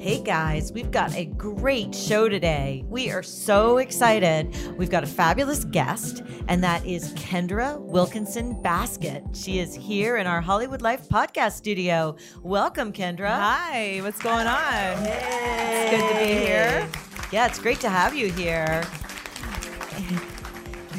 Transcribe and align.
Hey 0.00 0.22
guys, 0.22 0.72
we've 0.72 0.90
got 0.90 1.14
a 1.14 1.26
great 1.26 1.94
show 1.94 2.26
today. 2.26 2.86
We 2.88 3.10
are 3.10 3.22
so 3.22 3.76
excited. 3.76 4.56
We've 4.78 4.88
got 4.88 5.04
a 5.04 5.06
fabulous 5.06 5.66
guest, 5.66 6.22
and 6.48 6.64
that 6.64 6.86
is 6.86 7.12
Kendra 7.12 7.78
Wilkinson 7.78 8.62
Baskett. 8.62 9.22
She 9.36 9.58
is 9.58 9.74
here 9.74 10.16
in 10.16 10.26
our 10.26 10.40
Hollywood 10.40 10.80
Life 10.80 11.06
podcast 11.10 11.52
studio. 11.52 12.16
Welcome, 12.42 12.94
Kendra. 12.94 13.28
Hi, 13.28 13.98
what's 13.98 14.22
going 14.22 14.46
on? 14.46 15.04
Hey. 15.04 15.90
It's 15.92 15.98
good 15.98 16.08
to 16.08 16.18
be 16.18 16.46
here. 16.46 16.88
Yeah, 17.30 17.46
it's 17.46 17.58
great 17.58 17.80
to 17.80 17.90
have 17.90 18.14
you 18.14 18.32
here. 18.32 18.82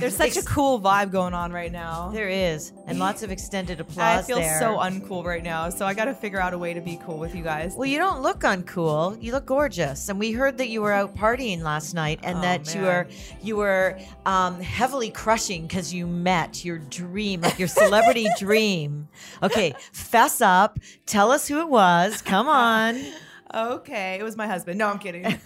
There's 0.01 0.17
such 0.17 0.35
a 0.35 0.41
cool 0.43 0.81
vibe 0.81 1.11
going 1.11 1.33
on 1.33 1.51
right 1.51 1.71
now. 1.71 2.09
There 2.09 2.27
is, 2.27 2.73
and 2.87 2.99
lots 2.99 3.23
of 3.23 3.31
extended 3.31 3.79
applause 3.79 4.23
I 4.25 4.27
feel 4.27 4.37
there. 4.39 4.59
so 4.59 4.77
uncool 4.77 5.23
right 5.23 5.43
now, 5.43 5.69
so 5.69 5.85
I 5.85 5.93
got 5.93 6.05
to 6.05 6.13
figure 6.13 6.41
out 6.41 6.53
a 6.53 6.57
way 6.57 6.73
to 6.73 6.81
be 6.81 6.99
cool 7.05 7.17
with 7.19 7.35
you 7.35 7.43
guys. 7.43 7.75
Well, 7.75 7.85
you 7.87 7.97
don't 7.99 8.21
look 8.21 8.39
uncool. 8.41 9.21
You 9.21 9.31
look 9.31 9.45
gorgeous, 9.45 10.09
and 10.09 10.17
we 10.19 10.31
heard 10.31 10.57
that 10.57 10.69
you 10.69 10.81
were 10.81 10.91
out 10.91 11.15
partying 11.15 11.61
last 11.61 11.93
night, 11.93 12.19
and 12.23 12.39
Oh, 12.39 12.41
that 12.41 12.73
you 12.73 12.81
man. 12.81 12.83
were 12.89 13.07
you 13.41 13.55
were 13.55 13.99
um, 14.25 14.59
heavily 14.59 15.11
crushing 15.11 15.67
because 15.67 15.93
you 15.93 16.07
met 16.07 16.65
your 16.65 16.79
dream, 16.79 17.41
like 17.41 17.59
your 17.59 17.67
celebrity 17.67 18.27
dream. 18.39 19.07
Okay, 19.43 19.73
fess 19.91 20.41
up. 20.41 20.79
Tell 21.05 21.31
us 21.31 21.47
who 21.47 21.59
it 21.59 21.69
was. 21.69 22.21
Come 22.21 22.49
on. 22.49 22.99
Okay, 23.53 24.17
it 24.19 24.23
was 24.23 24.37
my 24.37 24.47
husband. 24.47 24.77
No, 24.77 24.87
I'm 24.87 24.99
kidding. 24.99 25.23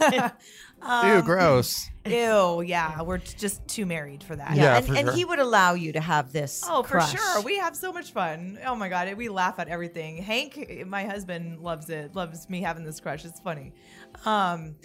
Ew, 1.03 1.21
gross. 1.23 1.89
Ew, 2.05 2.61
yeah, 2.61 3.01
we're 3.01 3.17
t- 3.17 3.35
just 3.37 3.67
too 3.67 3.85
married 3.85 4.21
for 4.23 4.35
that. 4.35 4.55
Yeah, 4.55 4.77
and, 4.77 4.85
for 4.85 4.93
and 4.93 5.07
sure. 5.07 5.15
he 5.15 5.25
would 5.25 5.39
allow 5.39 5.73
you 5.73 5.91
to 5.93 5.99
have 6.01 6.31
this. 6.31 6.63
Oh, 6.69 6.83
crush. 6.83 7.11
for 7.11 7.17
sure. 7.17 7.41
We 7.41 7.57
have 7.57 7.75
so 7.75 7.91
much 7.91 8.11
fun. 8.11 8.59
Oh 8.65 8.75
my 8.75 8.89
god, 8.89 9.11
we 9.15 9.29
laugh 9.29 9.57
at 9.59 9.67
everything. 9.67 10.17
Hank, 10.17 10.85
my 10.85 11.05
husband, 11.05 11.61
loves 11.61 11.89
it. 11.89 12.15
Loves 12.15 12.49
me 12.49 12.61
having 12.61 12.83
this 12.83 12.99
crush. 12.99 13.25
It's 13.25 13.39
funny. 13.39 13.73
Um, 14.25 14.75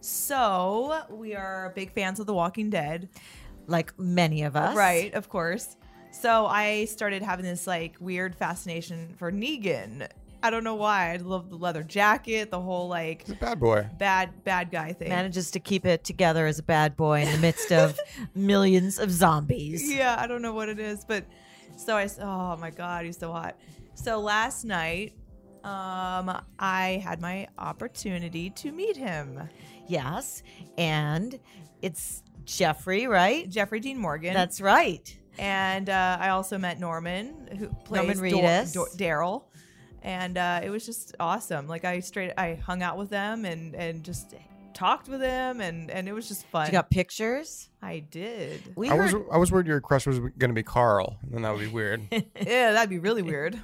so 0.00 1.02
we 1.10 1.34
are 1.34 1.72
big 1.74 1.92
fans 1.92 2.20
of 2.20 2.26
The 2.26 2.34
Walking 2.34 2.70
Dead. 2.70 3.08
like 3.66 3.98
many 3.98 4.42
of 4.42 4.56
us, 4.56 4.74
Right, 4.74 5.12
of 5.14 5.28
course. 5.28 5.76
So 6.12 6.46
I 6.46 6.86
started 6.86 7.22
having 7.22 7.44
this 7.44 7.66
like 7.66 7.96
weird 8.00 8.34
fascination 8.34 9.14
for 9.18 9.30
Negan. 9.30 10.08
I 10.42 10.50
don't 10.50 10.64
know 10.64 10.74
why. 10.74 11.12
I 11.12 11.16
love 11.16 11.50
the 11.50 11.56
leather 11.56 11.82
jacket, 11.82 12.50
the 12.50 12.60
whole 12.60 12.88
like 12.88 13.22
He's 13.26 13.34
a 13.36 13.38
bad 13.38 13.60
boy. 13.60 13.86
bad 13.98 14.42
bad 14.44 14.70
guy 14.70 14.92
thing. 14.92 15.08
Manages 15.10 15.50
to 15.52 15.60
keep 15.60 15.84
it 15.84 16.02
together 16.04 16.46
as 16.46 16.58
a 16.58 16.62
bad 16.62 16.96
boy 16.96 17.20
in 17.22 17.30
the 17.30 17.38
midst 17.38 17.70
of 17.72 17.98
millions 18.34 18.98
of 18.98 19.10
zombies. 19.10 19.92
yeah, 19.92 20.16
I 20.18 20.26
don't 20.26 20.42
know 20.42 20.54
what 20.54 20.68
it 20.68 20.78
is, 20.78 21.04
but 21.04 21.24
so 21.76 21.96
I 21.96 22.08
oh 22.20 22.56
my 22.56 22.70
god, 22.70 23.04
he's 23.04 23.18
so 23.18 23.32
hot. 23.32 23.56
So 23.94 24.18
last 24.20 24.64
night, 24.64 25.12
um, 25.62 26.40
I 26.58 27.02
had 27.04 27.20
my 27.20 27.46
opportunity 27.58 28.50
to 28.50 28.72
meet 28.72 28.96
him, 28.96 29.48
Yes, 29.86 30.42
and 30.78 31.38
it's 31.82 32.22
Jeffrey, 32.44 33.06
right? 33.06 33.48
Jeffrey 33.48 33.80
Dean 33.80 33.98
Morgan. 33.98 34.32
That's 34.34 34.60
right. 34.60 35.14
and 35.38 35.88
uh, 35.90 36.16
I 36.20 36.30
also 36.30 36.56
met 36.58 36.78
Norman, 36.80 37.48
who 37.58 37.68
plays 37.84 38.06
Norman 38.06 38.30
Dor- 38.30 38.42
Reedus. 38.42 38.72
Dor- 38.72 38.88
Daryl, 38.96 39.42
and 40.02 40.36
uh, 40.36 40.60
it 40.62 40.70
was 40.70 40.86
just 40.86 41.14
awesome. 41.20 41.66
Like 41.66 41.84
I 41.84 42.00
straight, 42.00 42.32
I 42.36 42.54
hung 42.54 42.82
out 42.82 42.96
with 42.96 43.10
them 43.10 43.44
and 43.44 43.74
and 43.74 44.04
just 44.04 44.34
talked 44.72 45.08
with 45.08 45.20
them, 45.20 45.60
and 45.60 45.90
and 45.90 46.08
it 46.08 46.12
was 46.12 46.28
just 46.28 46.46
fun. 46.46 46.66
You 46.66 46.72
got 46.72 46.90
pictures. 46.90 47.68
I 47.82 48.00
did. 48.00 48.72
We 48.76 48.90
I 48.90 48.96
heard. 48.96 49.12
was 49.12 49.22
I 49.32 49.36
was 49.36 49.52
worried 49.52 49.66
your 49.66 49.80
crush 49.80 50.06
was 50.06 50.18
going 50.18 50.50
to 50.50 50.52
be 50.52 50.62
Carl, 50.62 51.18
and 51.22 51.32
then 51.32 51.42
that 51.42 51.52
would 51.52 51.60
be 51.60 51.66
weird. 51.66 52.02
yeah, 52.10 52.72
that'd 52.72 52.90
be 52.90 52.98
really 52.98 53.22
weird. 53.22 53.60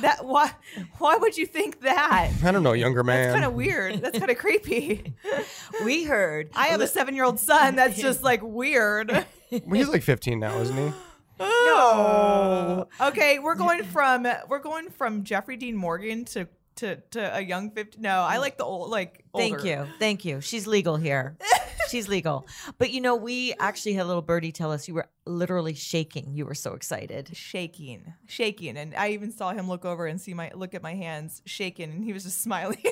that 0.00 0.24
why 0.24 0.50
why 0.98 1.16
would 1.16 1.36
you 1.36 1.46
think 1.46 1.80
that? 1.82 2.32
I 2.44 2.50
don't 2.50 2.62
know, 2.62 2.72
younger 2.72 3.02
man. 3.04 3.24
That's 3.24 3.34
kind 3.34 3.44
of 3.44 3.54
weird. 3.54 4.00
That's 4.00 4.18
kind 4.18 4.30
of 4.30 4.38
creepy. 4.38 5.14
we 5.84 6.04
heard. 6.04 6.50
I 6.54 6.68
have 6.68 6.80
a 6.80 6.86
seven 6.86 7.14
year 7.14 7.24
old 7.24 7.38
son. 7.38 7.76
That's 7.76 8.00
just 8.00 8.22
like 8.22 8.42
weird. 8.42 9.10
Well, 9.50 9.60
he's 9.72 9.88
like 9.88 10.02
15 10.02 10.38
now, 10.40 10.58
isn't 10.58 10.76
he? 10.76 10.92
No. 11.40 12.37
Oh, 12.68 12.86
okay, 13.08 13.38
we're 13.38 13.54
going 13.54 13.82
from 13.84 14.26
we're 14.48 14.58
going 14.58 14.90
from 14.90 15.24
Jeffrey 15.24 15.56
Dean 15.56 15.76
Morgan 15.76 16.24
to 16.26 16.48
to 16.76 16.96
to 17.10 17.36
a 17.36 17.40
young 17.40 17.70
50. 17.70 18.00
No, 18.00 18.22
I 18.22 18.36
mm. 18.36 18.40
like 18.40 18.58
the 18.58 18.64
old 18.64 18.90
like 18.90 19.24
Thank 19.34 19.64
you. 19.64 19.86
Thank 19.98 20.24
you. 20.24 20.40
She's 20.40 20.66
legal 20.66 20.96
here. 20.96 21.36
She's 21.88 22.08
legal. 22.08 22.46
But 22.76 22.90
you 22.90 23.00
know, 23.00 23.16
we 23.16 23.54
actually 23.58 23.94
had 23.94 24.04
a 24.04 24.08
little 24.08 24.22
birdie 24.22 24.52
tell 24.52 24.70
us 24.72 24.86
you 24.86 24.94
were 24.94 25.08
literally 25.24 25.74
shaking. 25.74 26.34
You 26.34 26.44
were 26.44 26.54
so 26.54 26.74
excited. 26.74 27.30
Shaking, 27.34 28.12
shaking, 28.26 28.76
and 28.76 28.94
I 28.94 29.10
even 29.10 29.32
saw 29.32 29.52
him 29.52 29.68
look 29.68 29.86
over 29.86 30.06
and 30.06 30.20
see 30.20 30.34
my 30.34 30.50
look 30.54 30.74
at 30.74 30.82
my 30.82 30.94
hands 30.94 31.40
shaking, 31.46 31.90
and 31.90 32.04
he 32.04 32.12
was 32.12 32.24
just 32.24 32.40
smiling. 32.42 32.82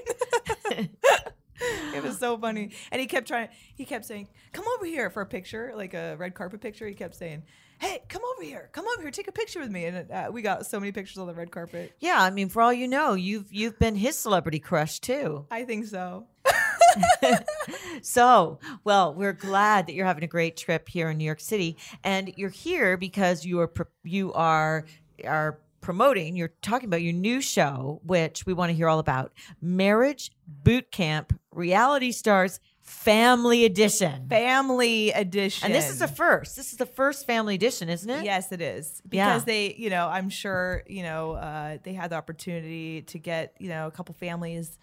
it 0.70 2.02
was 2.02 2.18
so 2.18 2.38
funny, 2.38 2.72
and 2.90 3.00
he 3.00 3.06
kept 3.06 3.28
trying. 3.28 3.48
He 3.74 3.84
kept 3.84 4.06
saying, 4.06 4.28
"Come 4.52 4.64
over 4.76 4.86
here 4.86 5.10
for 5.10 5.20
a 5.20 5.26
picture, 5.26 5.72
like 5.76 5.92
a 5.92 6.16
red 6.16 6.34
carpet 6.34 6.62
picture." 6.62 6.86
He 6.86 6.94
kept 6.94 7.14
saying, 7.14 7.42
"Hey, 7.78 8.02
come 8.08 8.22
over 8.34 8.42
here, 8.42 8.68
come 8.72 8.86
over 8.92 9.02
here, 9.02 9.10
take 9.10 9.28
a 9.28 9.32
picture 9.32 9.60
with 9.60 9.70
me." 9.70 9.86
And 9.86 10.10
uh, 10.10 10.30
we 10.32 10.42
got 10.42 10.66
so 10.66 10.80
many 10.80 10.92
pictures 10.92 11.18
on 11.18 11.26
the 11.26 11.34
red 11.34 11.50
carpet. 11.50 11.92
Yeah, 12.00 12.22
I 12.22 12.30
mean, 12.30 12.48
for 12.48 12.62
all 12.62 12.72
you 12.72 12.88
know, 12.88 13.14
you've 13.14 13.52
you've 13.52 13.78
been 13.78 13.96
his 13.96 14.18
celebrity 14.18 14.58
crush 14.58 15.00
too. 15.00 15.46
I 15.50 15.64
think 15.64 15.86
so. 15.86 16.26
So, 18.02 18.58
well, 18.84 19.14
we're 19.14 19.32
glad 19.32 19.86
that 19.86 19.94
you're 19.94 20.06
having 20.06 20.24
a 20.24 20.28
great 20.28 20.56
trip 20.56 20.88
here 20.88 21.10
in 21.10 21.18
New 21.18 21.24
York 21.24 21.40
City, 21.40 21.76
and 22.04 22.32
you're 22.36 22.50
here 22.50 22.96
because 22.96 23.44
you 23.44 23.60
are 23.60 23.70
you 24.04 24.32
are 24.32 24.84
are 25.24 25.58
promoting. 25.80 26.36
You're 26.36 26.52
talking 26.62 26.88
about 26.88 27.02
your 27.02 27.12
new 27.12 27.40
show, 27.40 28.00
which 28.04 28.46
we 28.46 28.52
want 28.52 28.70
to 28.70 28.74
hear 28.74 28.88
all 28.88 28.98
about: 28.98 29.32
Marriage 29.60 30.30
Boot 30.46 30.90
Camp 30.90 31.38
Reality 31.50 32.12
Stars 32.12 32.60
Family 32.86 33.64
Edition. 33.64 34.28
Family 34.28 35.10
edition, 35.10 35.66
And 35.66 35.74
this 35.74 35.90
is 35.90 35.98
the 35.98 36.06
first. 36.08 36.54
This 36.54 36.70
is 36.70 36.78
the 36.78 36.86
first 36.86 37.26
family 37.26 37.56
edition, 37.56 37.88
isn't 37.88 38.08
it? 38.08 38.24
Yes, 38.24 38.52
it 38.52 38.60
is 38.60 39.02
Yeah. 39.10 39.26
because 39.30 39.44
they, 39.44 39.74
you 39.74 39.90
know, 39.90 40.06
I'm 40.08 40.30
sure, 40.30 40.84
you 40.86 41.02
know, 41.02 41.32
uh, 41.32 41.78
they 41.82 41.92
had 41.94 42.10
the 42.10 42.16
opportunity 42.16 43.02
to 43.02 43.18
get, 43.18 43.54
you 43.58 43.68
know, 43.68 43.88
a 43.88 43.90
couple 43.90 44.14
families 44.14 44.78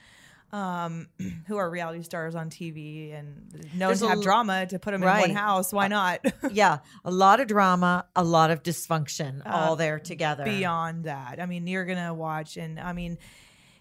um, 0.51 1.07
who 1.47 1.55
are 1.55 1.69
reality 1.69 2.03
stars 2.03 2.35
on 2.35 2.49
TV 2.49 3.17
and 3.17 3.49
known 3.73 3.87
There's 3.89 4.01
to 4.01 4.07
have 4.09 4.17
l- 4.17 4.21
drama 4.23 4.67
to 4.67 4.79
put 4.79 4.91
them 4.91 5.01
in 5.01 5.07
one 5.09 5.29
house. 5.31 5.71
Why 5.73 5.87
not? 5.87 6.19
Yeah, 6.51 6.79
a 7.05 7.09
lot 7.11 7.39
of 7.39 7.47
drama, 7.47 8.05
a 8.17 8.23
lot 8.23 8.51
of 8.51 8.61
dysfunction, 8.63 9.41
Uh, 9.45 9.49
all 9.49 9.75
there 9.77 9.97
together. 9.97 10.43
Beyond 10.43 11.05
that, 11.05 11.39
I 11.41 11.45
mean, 11.45 11.65
you're 11.67 11.85
gonna 11.85 12.13
watch, 12.13 12.57
and 12.57 12.79
I 12.79 12.91
mean, 12.93 13.17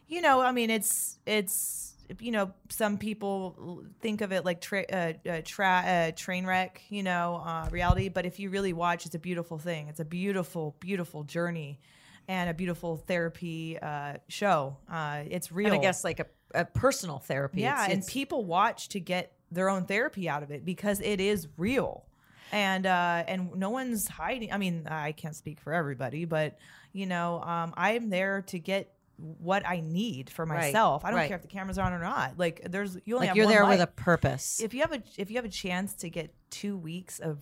you 0.09 0.23
know, 0.23 0.41
I 0.41 0.53
mean, 0.53 0.71
it's 0.71 1.19
it's 1.27 1.92
you 2.21 2.31
know, 2.33 2.53
some 2.69 2.99
people 2.99 3.83
think 4.01 4.21
of 4.21 4.33
it 4.33 4.45
like 4.45 4.61
tra- 4.61 4.85
uh, 4.93 5.13
uh, 5.29 5.41
tra- 5.45 5.85
uh, 5.87 6.11
train 6.17 6.45
wreck, 6.47 6.83
you 6.89 7.03
know, 7.03 7.43
uh, 7.45 7.69
reality. 7.71 8.09
But 8.09 8.27
if 8.27 8.39
you 8.39 8.51
really 8.51 8.73
watch, 8.73 9.07
it's 9.07 9.15
a 9.15 9.19
beautiful 9.19 9.59
thing. 9.59 9.89
It's 9.89 10.01
a 10.01 10.05
beautiful, 10.05 10.77
beautiful 10.81 11.25
journey, 11.25 11.81
and 12.29 12.51
a 12.51 12.55
beautiful 12.55 12.97
therapy 12.97 13.79
uh, 13.79 14.15
show. 14.29 14.77
Uh, 14.91 15.23
it's 15.29 15.51
real. 15.53 15.69
and 15.73 15.77
I 15.77 15.83
guess 15.83 16.05
like 16.05 16.21
a, 16.21 16.27
a 16.55 16.65
personal 16.65 17.19
therapy. 17.19 17.63
Yeah, 17.63 17.73
It's- 17.75 17.85
and 17.87 17.99
it's- 18.01 18.13
people 18.13 18.45
watch 18.45 18.89
to 18.91 19.01
get 19.01 19.33
their 19.51 19.69
own 19.69 19.85
therapy 19.87 20.29
out 20.29 20.43
of 20.43 20.51
it 20.51 20.65
because 20.65 21.01
it 21.01 21.21
is 21.21 21.49
real. 21.57 22.05
And 22.53 22.85
uh, 22.85 23.25
and 23.27 23.55
no 23.55 23.71
one's 23.71 24.07
hiding. 24.09 24.53
I 24.53 24.59
mean, 24.59 24.87
I 24.87 25.13
can't 25.13 25.35
speak 25.35 25.59
for 25.61 25.73
everybody, 25.73 26.27
but 26.27 26.59
you 26.93 27.07
know, 27.07 27.41
um, 27.41 27.73
I'm 27.79 28.11
there 28.11 28.43
to 28.49 28.59
get 28.59 28.93
what 29.17 29.67
I 29.67 29.81
need 29.81 30.31
for 30.31 30.45
Right, 30.45 30.67
myself. 30.67 31.05
I 31.05 31.11
don't 31.11 31.19
right. 31.19 31.29
care 31.29 31.37
if 31.37 31.43
the 31.43 31.49
camera's 31.49 31.79
are 31.79 31.87
on 31.87 31.93
or 31.93 31.99
not. 32.01 32.39
Like, 32.39 32.63
there's 32.71 32.97
you 33.05 33.15
only 33.15 33.27
like 33.27 33.29
have 33.29 33.37
you're 33.37 33.47
there 33.47 33.67
with 33.67 33.81
a 33.81 33.87
purpose. 33.87 34.61
If 34.61 34.75
you 34.75 34.81
have 34.81 34.93
a 34.93 35.03
if 35.17 35.31
you 35.31 35.37
have 35.37 35.45
a 35.45 35.49
chance 35.51 35.95
to 35.95 36.11
get 36.11 36.35
two 36.51 36.77
weeks 36.77 37.19
of 37.19 37.39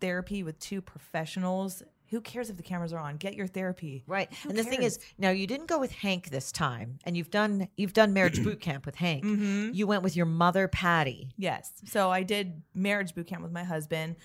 therapy 0.00 0.42
with 0.42 0.58
two 0.58 0.82
professionals 0.82 1.82
Who 2.10 2.20
cares 2.20 2.50
if 2.50 2.56
the 2.56 2.62
cameras 2.62 2.92
are 2.92 2.98
on? 3.00 3.16
Get 3.16 3.34
your 3.34 3.46
therapy. 3.46 4.04
Right. 4.06 4.32
Who 4.42 4.50
and 4.50 4.58
the 4.58 4.62
thing 4.64 4.82
is, 4.82 4.98
now 5.18 5.30
you 5.30 5.46
didn't 5.46 5.66
go 5.66 5.78
with 5.80 5.90
Hank 5.92 6.30
this 6.30 6.52
time, 6.52 6.98
and 7.04 7.16
you've 7.16 7.30
done 7.30 7.68
you've 7.76 7.92
done 7.92 8.12
marriage 8.12 8.42
boot 8.44 8.60
camp 8.60 8.86
with 8.86 8.94
Hank. 8.96 9.24
Mm-hmm. 9.24 9.70
You 9.72 9.86
went 9.86 10.02
with 10.02 10.14
your 10.16 10.26
mother, 10.26 10.68
Patty. 10.68 11.30
Yes. 11.36 11.72
So 11.86 12.10
I 12.10 12.22
did 12.22 12.62
marriage 12.74 13.14
boot 13.14 13.26
camp 13.26 13.42
with 13.42 13.52
my 13.52 13.64
husband. 13.64 14.16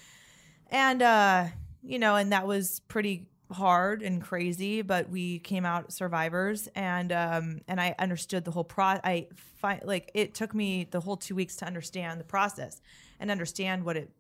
And 0.72 1.02
uh, 1.02 1.46
you 1.82 1.98
know, 2.00 2.16
and 2.16 2.32
that 2.32 2.46
was 2.46 2.82
pretty 2.88 3.28
hard 3.52 4.02
and 4.04 4.22
crazy, 4.22 4.82
but 4.82 5.10
we 5.10 5.40
came 5.40 5.66
out 5.66 5.92
survivors 5.92 6.68
and 6.76 7.12
um 7.12 7.62
and 7.68 7.82
I 7.82 7.96
understood 7.98 8.46
the 8.46 8.52
whole 8.52 8.64
pro 8.64 8.86
I 8.86 9.28
find 9.34 9.82
like 9.84 10.12
it 10.14 10.34
took 10.34 10.54
me 10.54 10.88
the 10.90 11.00
whole 11.00 11.18
2 11.18 11.36
weeks 11.36 11.56
to 11.58 11.66
understand 11.66 12.20
the 12.20 12.26
process 12.26 12.82
and 13.20 13.32
understand 13.32 13.84
what 13.84 13.98
it 13.98 14.12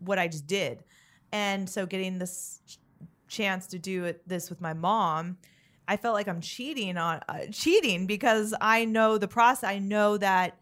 what 0.00 0.18
I 0.18 0.28
just 0.28 0.46
did. 0.46 0.84
And 1.32 1.68
so 1.68 1.86
getting 1.86 2.18
this 2.18 2.60
chance 3.28 3.66
to 3.68 3.78
do 3.78 4.04
it 4.04 4.26
this 4.26 4.48
with 4.48 4.60
my 4.60 4.72
mom, 4.72 5.36
I 5.88 5.96
felt 5.96 6.14
like 6.14 6.28
I'm 6.28 6.40
cheating 6.40 6.96
on 6.96 7.20
uh, 7.28 7.46
cheating 7.52 8.06
because 8.06 8.54
I 8.60 8.84
know 8.84 9.18
the 9.18 9.28
process. 9.28 9.68
I 9.68 9.78
know 9.78 10.16
that 10.16 10.58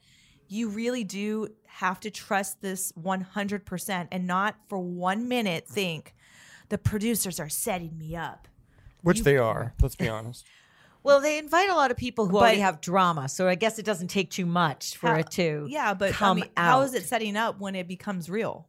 you 0.49 0.69
really 0.69 1.05
do 1.05 1.49
have 1.67 2.01
to 2.01 2.11
trust 2.11 2.61
this 2.61 2.93
100% 2.93 4.09
and 4.11 4.27
not 4.27 4.57
for 4.69 4.79
one 4.79 5.27
minute 5.29 5.67
think 5.67 6.15
the 6.69 6.79
producers 6.79 7.39
are 7.41 7.49
setting 7.49 7.97
me 7.99 8.17
up. 8.17 8.49
Which 9.03 9.21
they 9.23 9.37
are. 9.37 9.75
Let's 9.81 9.97
be 9.97 10.09
honest. 10.09 10.45
Well, 11.07 11.21
they 11.21 11.37
invite 11.37 11.69
a 11.69 11.75
lot 11.75 11.91
of 11.91 11.99
people 11.99 12.25
who 12.25 12.33
But- 12.33 12.39
already 12.39 12.61
have 12.61 12.81
drama, 12.81 13.29
so 13.29 13.47
I 13.47 13.57
guess 13.57 13.79
it 13.79 13.85
doesn't 13.85 14.09
take 14.09 14.31
too 14.31 14.47
much 14.47 14.97
for 14.97 15.09
How- 15.09 15.17
it 15.17 15.31
to 15.33 15.67
Yeah, 15.69 15.93
but 15.93 16.13
come 16.15 16.39
I 16.39 16.41
mean, 16.41 16.51
out. 16.57 16.65
how 16.71 16.81
is 16.81 16.95
it 16.95 17.05
setting 17.05 17.37
up 17.37 17.61
when 17.61 17.75
it 17.75 17.87
becomes 17.87 18.31
real? 18.31 18.69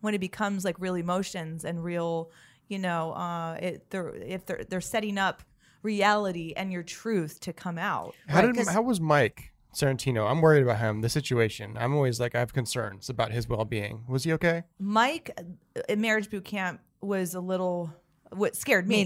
When 0.00 0.14
it 0.14 0.20
becomes 0.20 0.64
like 0.64 0.76
real 0.78 0.94
emotions 0.94 1.64
and 1.64 1.82
real, 1.82 2.30
you 2.68 2.78
know, 2.78 3.10
uh, 3.14 3.54
it, 3.60 3.90
they're, 3.90 4.10
if 4.14 4.46
they're 4.46 4.62
they're 4.68 4.80
setting 4.80 5.18
up 5.18 5.42
reality 5.82 6.52
and 6.56 6.70
your 6.72 6.84
truth 6.84 7.40
to 7.40 7.52
come 7.52 7.78
out. 7.78 8.14
How 8.28 8.36
Right, 8.42 8.46
did 8.46 8.56
'cause- 8.58 8.68
how 8.68 8.82
was 8.82 9.00
Mike 9.00 9.52
Sorrentino? 9.74 10.30
I'm 10.30 10.40
worried 10.40 10.62
about 10.62 10.78
him. 10.78 11.00
The 11.00 11.08
situation. 11.08 11.76
I'm 11.76 11.94
always 11.94 12.20
like 12.20 12.36
I 12.36 12.38
have 12.38 12.52
concerns 12.52 13.08
about 13.08 13.32
his 13.32 13.48
well 13.48 13.64
being. 13.64 14.04
Was 14.06 14.22
he 14.22 14.32
okay? 14.34 14.62
Mike 14.78 15.32
uh, 15.36 15.80
in 15.88 16.00
marriage 16.00 16.30
boot 16.30 16.44
camp 16.44 16.80
was 17.02 17.34
a 17.34 17.40
little 17.40 17.92
what 18.32 18.56
scared 18.56 18.88
me 18.88 19.04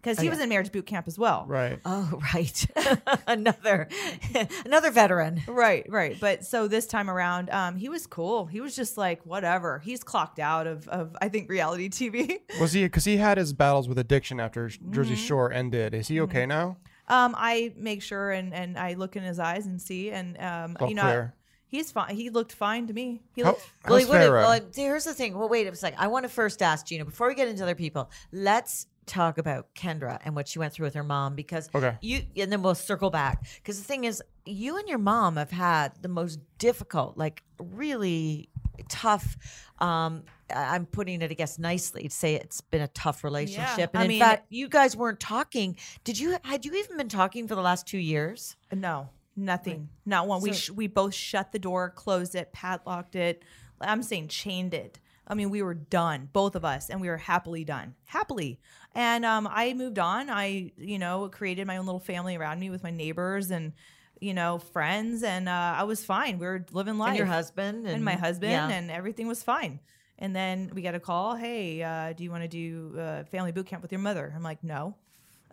because 0.00 0.18
Oh, 0.18 0.22
he 0.22 0.26
yeah. 0.26 0.32
was 0.32 0.40
in 0.40 0.48
marriage 0.48 0.70
boot 0.70 0.86
camp 0.86 1.08
as 1.08 1.18
well. 1.18 1.44
Right. 1.48 1.80
Oh, 1.84 2.20
right. 2.34 2.66
another 3.26 3.88
another 4.64 4.90
veteran. 4.90 5.42
Right, 5.46 5.84
right. 5.88 6.16
But 6.20 6.44
so 6.44 6.68
this 6.68 6.86
time 6.86 7.10
around, 7.10 7.50
um, 7.50 7.76
he 7.76 7.88
was 7.88 8.06
cool. 8.06 8.46
He 8.46 8.60
was 8.60 8.76
just 8.76 8.96
like, 8.96 9.24
whatever. 9.26 9.78
He's 9.80 10.02
clocked 10.04 10.38
out 10.38 10.66
of, 10.66 10.86
of 10.88 11.16
I 11.20 11.28
think, 11.28 11.48
reality 11.50 11.88
TV. 11.88 12.38
Was 12.60 12.72
he? 12.72 12.84
Because 12.84 13.04
he 13.04 13.16
had 13.16 13.38
his 13.38 13.52
battles 13.52 13.88
with 13.88 13.98
addiction 13.98 14.38
after 14.40 14.68
Jersey 14.68 15.14
Mm-hmm. 15.14 15.24
Shore 15.24 15.52
ended. 15.52 15.94
Is 15.94 16.08
he 16.08 16.20
okay 16.22 16.46
now? 16.46 16.76
Um, 17.08 17.34
I 17.38 17.72
make 17.76 18.02
sure 18.02 18.30
and, 18.32 18.52
and 18.52 18.76
I 18.78 18.92
look 18.92 19.16
in 19.16 19.22
his 19.22 19.38
eyes 19.38 19.64
and 19.64 19.80
see, 19.80 20.10
and 20.10 20.38
um, 20.38 20.76
All 20.78 20.88
you 20.90 20.94
know, 20.94 21.02
clear. 21.02 21.34
He's 21.68 21.92
fine. 21.92 22.14
He 22.16 22.30
looked 22.30 22.52
fine 22.52 22.86
to 22.88 22.92
me. 22.92 23.22
He 23.34 23.42
How, 23.42 23.50
looked, 23.50 23.70
Well, 23.86 23.98
he 23.98 24.04
how's 24.04 24.10
would 24.10 24.20
have. 24.20 24.30
Farrah? 24.32 24.42
Well, 24.42 24.60
here's 24.74 25.04
the 25.04 25.14
thing. 25.14 25.38
Well, 25.38 25.48
wait 25.48 25.66
a 25.66 25.74
second. 25.76 25.98
I 26.00 26.08
want 26.08 26.24
to 26.24 26.28
first 26.28 26.60
ask 26.62 26.86
Gina 26.86 27.04
before 27.04 27.28
we 27.28 27.34
get 27.34 27.48
into 27.48 27.62
other 27.62 27.74
people. 27.74 28.10
Let's 28.32 28.86
talk 29.06 29.38
about 29.38 29.74
Kendra 29.74 30.18
and 30.24 30.34
what 30.36 30.46
she 30.48 30.58
went 30.58 30.72
through 30.74 30.84
with 30.84 30.94
her 30.94 31.02
mom 31.02 31.34
because 31.34 31.70
Okay. 31.74 31.96
you 32.02 32.20
and 32.36 32.52
then 32.52 32.60
we'll 32.62 32.74
circle 32.74 33.08
back 33.08 33.46
because 33.56 33.78
the 33.78 33.84
thing 33.84 34.04
is 34.04 34.22
you 34.44 34.76
and 34.76 34.86
your 34.86 34.98
mom 34.98 35.36
have 35.36 35.50
had 35.50 35.92
the 36.02 36.08
most 36.08 36.38
difficult 36.58 37.16
like 37.16 37.42
really 37.58 38.50
tough 38.90 39.36
um 39.78 40.24
I- 40.50 40.74
i'm 40.74 40.84
putting 40.84 41.22
it 41.22 41.30
i 41.30 41.34
guess 41.34 41.58
nicely 41.58 42.02
to 42.02 42.10
say 42.10 42.34
it's 42.34 42.60
been 42.60 42.82
a 42.82 42.88
tough 42.88 43.24
relationship 43.24 43.78
Yeah. 43.78 43.86
and 43.94 43.98
I 44.00 44.02
in 44.02 44.08
mean- 44.08 44.20
fact 44.20 44.44
you 44.50 44.68
guys 44.68 44.94
weren't 44.94 45.20
talking 45.20 45.76
did 46.04 46.18
you 46.20 46.36
had 46.44 46.66
you 46.66 46.74
even 46.74 46.98
been 46.98 47.08
talking 47.08 47.48
for 47.48 47.54
the 47.54 47.62
last 47.62 47.86
two 47.86 47.98
years 47.98 48.56
no, 48.72 49.08
nothing, 49.38 49.88
not 50.04 50.26
one. 50.26 50.42
we 50.42 50.52
sh- 50.52 50.70
we 50.70 50.86
both 50.86 51.14
shut 51.14 51.52
the 51.52 51.58
door, 51.58 51.90
closed 51.90 52.34
it, 52.34 52.52
padlocked 52.52 53.16
it. 53.16 53.42
I'm 53.80 54.02
saying 54.02 54.28
chained 54.28 54.74
it. 54.74 54.98
I 55.26 55.34
mean, 55.34 55.50
we 55.50 55.62
were 55.62 55.74
done, 55.74 56.30
both 56.32 56.56
of 56.56 56.64
us, 56.64 56.88
and 56.88 57.00
we 57.00 57.08
were 57.08 57.18
happily 57.18 57.62
done, 57.62 57.94
happily. 58.06 58.58
And 58.94 59.26
um, 59.26 59.46
I 59.50 59.74
moved 59.74 59.98
on. 59.98 60.30
I, 60.30 60.72
you 60.78 60.98
know, 60.98 61.28
created 61.28 61.66
my 61.66 61.76
own 61.76 61.84
little 61.84 62.00
family 62.00 62.34
around 62.36 62.58
me 62.58 62.70
with 62.70 62.82
my 62.82 62.90
neighbors 62.90 63.50
and, 63.50 63.74
you 64.20 64.32
know, 64.32 64.58
friends, 64.58 65.22
and 65.22 65.48
uh, 65.48 65.74
I 65.76 65.84
was 65.84 66.04
fine. 66.04 66.38
We 66.38 66.46
were 66.46 66.64
living 66.72 66.96
life. 66.96 67.10
and 67.10 67.18
your 67.18 67.26
husband 67.26 67.86
and, 67.86 67.96
and 67.96 68.04
my 68.04 68.14
husband 68.14 68.52
yeah. 68.52 68.68
and 68.68 68.90
everything 68.90 69.28
was 69.28 69.42
fine. 69.42 69.80
And 70.18 70.34
then 70.34 70.72
we 70.74 70.82
got 70.82 70.94
a 70.94 71.00
call, 71.00 71.36
hey, 71.36 71.82
uh, 71.82 72.12
do 72.12 72.24
you 72.24 72.30
want 72.30 72.42
to 72.42 72.48
do 72.48 72.98
uh, 72.98 73.24
family 73.24 73.52
boot 73.52 73.66
camp 73.66 73.82
with 73.82 73.92
your 73.92 74.00
mother? 74.00 74.32
I'm 74.34 74.42
like, 74.42 74.64
no. 74.64 74.96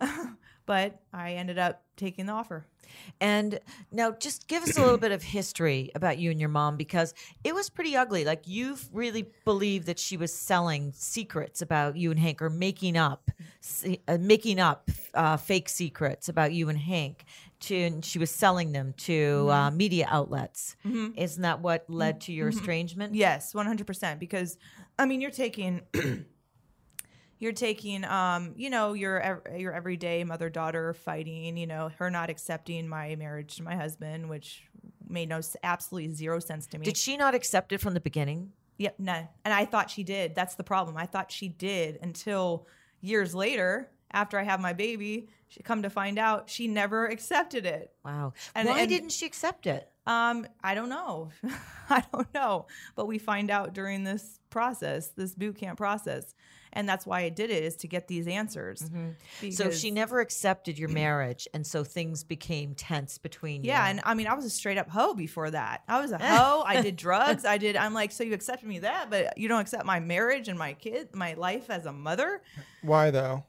but 0.66 1.00
I 1.12 1.32
ended 1.32 1.58
up 1.58 1.82
taking 1.96 2.26
the 2.26 2.32
offer. 2.32 2.66
And 3.20 3.58
now, 3.90 4.12
just 4.12 4.46
give 4.46 4.62
us 4.62 4.76
a 4.76 4.80
little 4.80 4.98
bit 4.98 5.10
of 5.10 5.22
history 5.22 5.90
about 5.94 6.18
you 6.18 6.30
and 6.30 6.38
your 6.38 6.48
mom 6.48 6.76
because 6.76 7.14
it 7.42 7.54
was 7.54 7.68
pretty 7.68 7.96
ugly. 7.96 8.24
Like, 8.24 8.46
you 8.46 8.76
really 8.92 9.26
believe 9.44 9.86
that 9.86 9.98
she 9.98 10.16
was 10.16 10.32
selling 10.32 10.92
secrets 10.94 11.62
about 11.62 11.96
you 11.96 12.10
and 12.10 12.20
Hank, 12.20 12.40
or 12.40 12.50
making 12.50 12.96
up, 12.96 13.30
uh, 14.06 14.18
making 14.18 14.60
up 14.60 14.88
uh, 15.14 15.36
fake 15.36 15.68
secrets 15.68 16.28
about 16.28 16.52
you 16.52 16.68
and 16.68 16.78
Hank. 16.78 17.24
To 17.58 17.74
and 17.74 18.04
she 18.04 18.18
was 18.18 18.30
selling 18.30 18.72
them 18.72 18.92
to 18.98 19.48
uh, 19.50 19.70
media 19.70 20.06
outlets. 20.10 20.76
Isn't 20.84 21.42
that 21.42 21.60
what 21.60 21.88
led 21.88 22.20
to 22.22 22.32
your 22.32 22.48
estrangement? 22.48 23.14
Yes, 23.14 23.54
100%. 23.54 24.18
Because, 24.18 24.58
I 24.98 25.06
mean, 25.06 25.22
you're 25.22 25.30
taking. 25.30 25.80
You're 27.38 27.52
taking, 27.52 28.04
um, 28.04 28.54
you 28.56 28.70
know, 28.70 28.94
your 28.94 29.42
your 29.56 29.72
everyday 29.72 30.24
mother 30.24 30.48
daughter 30.48 30.94
fighting. 30.94 31.56
You 31.56 31.66
know, 31.66 31.90
her 31.98 32.10
not 32.10 32.30
accepting 32.30 32.88
my 32.88 33.14
marriage 33.16 33.56
to 33.56 33.62
my 33.62 33.76
husband, 33.76 34.28
which 34.28 34.62
made 35.08 35.28
no 35.28 35.40
absolutely 35.62 36.14
zero 36.14 36.38
sense 36.38 36.66
to 36.68 36.78
me. 36.78 36.84
Did 36.84 36.96
she 36.96 37.16
not 37.16 37.34
accept 37.34 37.72
it 37.72 37.78
from 37.78 37.94
the 37.94 38.00
beginning? 38.00 38.52
Yep, 38.78 38.96
no. 38.98 39.28
And 39.44 39.54
I 39.54 39.64
thought 39.64 39.90
she 39.90 40.02
did. 40.02 40.34
That's 40.34 40.54
the 40.54 40.64
problem. 40.64 40.96
I 40.96 41.06
thought 41.06 41.30
she 41.32 41.48
did 41.48 41.98
until 42.02 42.66
years 43.00 43.34
later, 43.34 43.90
after 44.12 44.38
I 44.38 44.42
have 44.42 44.60
my 44.60 44.72
baby, 44.72 45.28
she 45.48 45.62
come 45.62 45.82
to 45.82 45.90
find 45.90 46.18
out 46.18 46.50
she 46.50 46.68
never 46.68 47.06
accepted 47.06 47.64
it. 47.66 47.92
Wow. 48.04 48.32
And- 48.54 48.68
Why 48.68 48.80
and- 48.80 48.88
didn't 48.88 49.10
she 49.12 49.26
accept 49.26 49.66
it? 49.66 49.88
Um, 50.06 50.46
I 50.62 50.74
don't 50.74 50.88
know. 50.88 51.30
I 51.90 52.02
don't 52.12 52.32
know. 52.32 52.66
But 52.94 53.06
we 53.06 53.18
find 53.18 53.50
out 53.50 53.72
during 53.74 54.04
this 54.04 54.38
process, 54.50 55.08
this 55.08 55.34
boot 55.34 55.56
camp 55.56 55.78
process. 55.78 56.34
And 56.76 56.88
that's 56.88 57.06
why 57.06 57.22
I 57.22 57.30
did 57.30 57.50
it 57.50 57.64
is 57.64 57.74
to 57.76 57.88
get 57.88 58.06
these 58.06 58.28
answers. 58.28 58.82
Mm-hmm. 58.82 59.50
So 59.50 59.64
Because- 59.64 59.80
she 59.80 59.90
never 59.90 60.20
accepted 60.20 60.78
your 60.78 60.88
marriage, 61.04 61.48
and 61.54 61.66
so 61.66 61.82
things 61.82 62.22
became 62.22 62.74
tense 62.74 63.18
between 63.18 63.64
you. 63.64 63.68
Yeah, 63.68 63.88
and 63.88 64.00
I 64.04 64.14
mean, 64.14 64.26
I 64.26 64.34
was 64.34 64.44
a 64.44 64.50
straight 64.50 64.78
up 64.78 64.88
hoe 64.90 65.14
before 65.14 65.50
that. 65.50 65.82
I 65.88 66.00
was 66.00 66.12
a 66.12 66.18
hoe. 66.22 66.62
I 66.66 66.82
did 66.82 66.96
drugs. 66.96 67.44
I 67.54 67.58
did. 67.58 67.76
I'm 67.76 67.94
like, 67.94 68.12
so 68.12 68.22
you 68.22 68.34
accepted 68.34 68.68
me 68.68 68.80
that, 68.80 69.10
but 69.10 69.36
you 69.38 69.48
don't 69.48 69.60
accept 69.60 69.84
my 69.84 69.98
marriage 70.00 70.48
and 70.48 70.58
my 70.58 70.74
kid, 70.74 71.14
my 71.14 71.34
life 71.34 71.70
as 71.70 71.86
a 71.86 71.92
mother. 71.92 72.42
Why 72.82 73.10
though? 73.10 73.44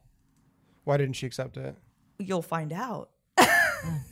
Why 0.86 0.98
didn't 0.98 1.18
she 1.18 1.26
accept 1.28 1.58
it? 1.58 1.76
You'll 2.18 2.42
find 2.42 2.72
out. 2.72 3.10
Mm. 3.38 4.00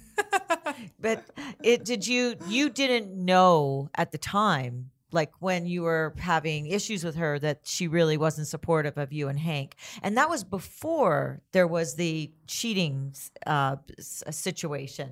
But 0.99 1.23
it 1.63 1.85
did 1.85 2.05
you 2.07 2.35
you 2.47 2.69
didn't 2.69 3.13
know 3.13 3.89
at 3.95 4.11
the 4.11 4.17
time 4.17 4.89
like 5.11 5.31
when 5.39 5.65
you 5.65 5.83
were 5.83 6.13
having 6.17 6.67
issues 6.67 7.03
with 7.03 7.15
her 7.15 7.39
that 7.39 7.59
she 7.63 7.87
really 7.87 8.17
wasn't 8.17 8.47
supportive 8.47 8.97
of 8.97 9.13
you 9.13 9.27
and 9.27 9.39
Hank. 9.39 9.75
And 10.01 10.17
that 10.17 10.29
was 10.29 10.43
before 10.43 11.41
there 11.51 11.67
was 11.67 11.95
the 11.95 12.31
cheating 12.47 13.13
uh 13.45 13.77
situation, 13.99 15.09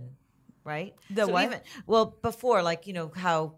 right? 0.63 0.93
The 1.09 1.27
what? 1.27 1.45
Even, 1.45 1.59
well, 1.85 2.17
before 2.21 2.61
like, 2.63 2.87
you 2.87 2.93
know, 2.93 3.11
how 3.15 3.55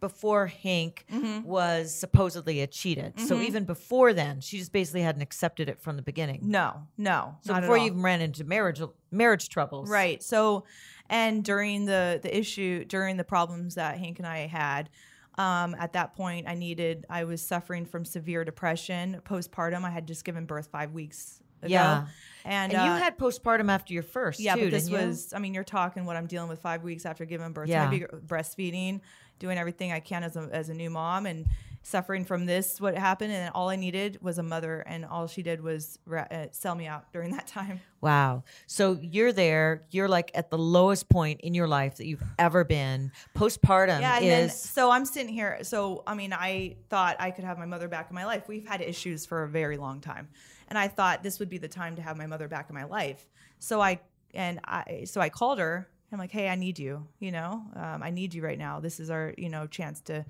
before 0.00 0.48
Hank 0.48 1.06
Mm-hmm. 1.10 1.46
was 1.48 1.94
supposedly 1.94 2.60
a 2.60 2.66
cheated. 2.66 3.18
So 3.18 3.40
even 3.40 3.64
before 3.64 4.12
then, 4.12 4.40
she 4.40 4.58
just 4.58 4.72
basically 4.72 5.00
hadn't 5.00 5.22
accepted 5.22 5.68
it 5.68 5.80
from 5.80 5.96
the 5.96 6.02
beginning. 6.02 6.40
No, 6.42 6.86
no. 6.98 7.36
So 7.42 7.58
before 7.58 7.78
you 7.78 7.86
even 7.86 8.02
ran 8.02 8.20
into 8.20 8.44
marriage 8.44 8.82
marriage 9.10 9.48
troubles. 9.48 9.88
Right. 9.88 10.22
So, 10.22 10.64
and 11.08 11.42
during 11.44 11.86
the 11.86 12.20
the 12.22 12.36
issue, 12.36 12.84
during 12.84 13.16
the 13.16 13.24
problems 13.24 13.76
that 13.76 13.96
Hank 13.98 14.18
and 14.18 14.26
I 14.26 14.46
had, 14.46 14.90
um, 15.36 15.74
at 15.78 15.92
that 15.94 16.14
point, 16.14 16.48
I 16.48 16.54
needed. 16.54 17.06
I 17.10 17.24
was 17.24 17.42
suffering 17.42 17.86
from 17.86 18.04
severe 18.04 18.44
depression, 18.44 19.20
postpartum. 19.24 19.84
I 19.84 19.90
had 19.90 20.06
just 20.06 20.24
given 20.24 20.46
birth 20.46 20.68
five 20.70 20.92
weeks 20.92 21.40
ago. 21.62 21.72
Yeah. 21.72 22.06
And, 22.44 22.72
And, 22.72 22.72
you 22.72 22.92
uh, 22.92 22.98
had 22.98 23.18
postpartum 23.18 23.70
after 23.70 23.92
your 23.92 24.02
first, 24.02 24.38
yeah, 24.38 24.54
too, 24.54 24.62
but 24.62 24.70
this 24.70 24.84
didn't 24.84 25.00
you? 25.00 25.06
was. 25.08 25.32
I 25.34 25.38
mean, 25.38 25.54
you're 25.54 25.64
talking 25.64 26.04
what 26.04 26.16
I'm 26.16 26.26
dealing 26.26 26.48
with 26.48 26.60
five 26.60 26.82
weeks 26.82 27.04
after 27.06 27.24
giving 27.24 27.52
birth. 27.52 27.68
Yeah. 27.68 27.88
Maybe 27.88 28.04
breastfeeding, 28.04 29.00
doing 29.38 29.58
everything 29.58 29.90
I 29.90 30.00
can 30.00 30.22
as 30.22 30.36
a 30.36 30.48
as 30.52 30.68
a 30.68 30.74
new 30.74 30.90
mom, 30.90 31.26
and 31.26 31.46
suffering 31.84 32.24
from 32.24 32.46
this. 32.46 32.80
What 32.80 32.96
happened, 32.96 33.32
and 33.32 33.50
all 33.54 33.68
I 33.68 33.76
needed 33.76 34.18
was 34.20 34.38
a 34.38 34.42
mother, 34.42 34.80
and 34.80 35.04
all 35.04 35.26
she 35.28 35.42
did 35.42 35.60
was 35.62 35.98
ra- 36.06 36.26
uh, 36.30 36.46
sell 36.50 36.74
me 36.74 36.86
out 36.86 37.12
during 37.12 37.30
that 37.36 37.46
time. 37.46 37.80
Wow. 38.00 38.42
So 38.66 38.98
you're 39.00 39.32
there. 39.32 39.84
You're 39.90 40.08
like 40.08 40.30
at 40.34 40.50
the 40.50 40.58
lowest 40.58 41.08
point 41.08 41.42
in 41.42 41.54
your 41.54 41.68
life 41.68 41.96
that 41.98 42.06
you've 42.06 42.24
ever 42.38 42.64
been. 42.64 43.12
Postpartum 43.36 44.00
Yeah, 44.00 44.16
and 44.16 44.26
then 44.26 44.50
so 44.50 44.90
I'm 44.90 45.04
sitting 45.04 45.32
here. 45.32 45.58
So 45.62 46.02
I 46.06 46.14
mean, 46.14 46.32
I 46.32 46.76
thought 46.88 47.16
I 47.20 47.30
could 47.30 47.44
have 47.44 47.58
my 47.58 47.66
mother 47.66 47.86
back 47.86 48.10
in 48.10 48.14
my 48.14 48.24
life. 48.24 48.48
We've 48.48 48.66
had 48.66 48.80
issues 48.80 49.24
for 49.26 49.44
a 49.44 49.48
very 49.48 49.76
long 49.76 50.00
time, 50.00 50.28
and 50.68 50.78
I 50.78 50.88
thought 50.88 51.22
this 51.22 51.38
would 51.38 51.50
be 51.50 51.58
the 51.58 51.68
time 51.68 51.96
to 51.96 52.02
have 52.02 52.16
my 52.16 52.26
mother 52.26 52.48
back 52.48 52.68
in 52.68 52.74
my 52.74 52.84
life. 52.84 53.28
So 53.58 53.80
I 53.80 54.00
and 54.32 54.58
I 54.64 55.04
so 55.04 55.20
I 55.20 55.28
called 55.28 55.58
her. 55.58 55.88
I'm 56.12 56.18
like, 56.18 56.30
hey, 56.30 56.48
I 56.48 56.54
need 56.54 56.78
you. 56.78 57.08
You 57.18 57.32
know, 57.32 57.64
um, 57.74 58.00
I 58.02 58.10
need 58.10 58.34
you 58.34 58.42
right 58.42 58.58
now. 58.58 58.78
This 58.80 59.00
is 59.00 59.10
our 59.10 59.34
you 59.36 59.48
know 59.48 59.66
chance 59.66 60.00
to 60.02 60.24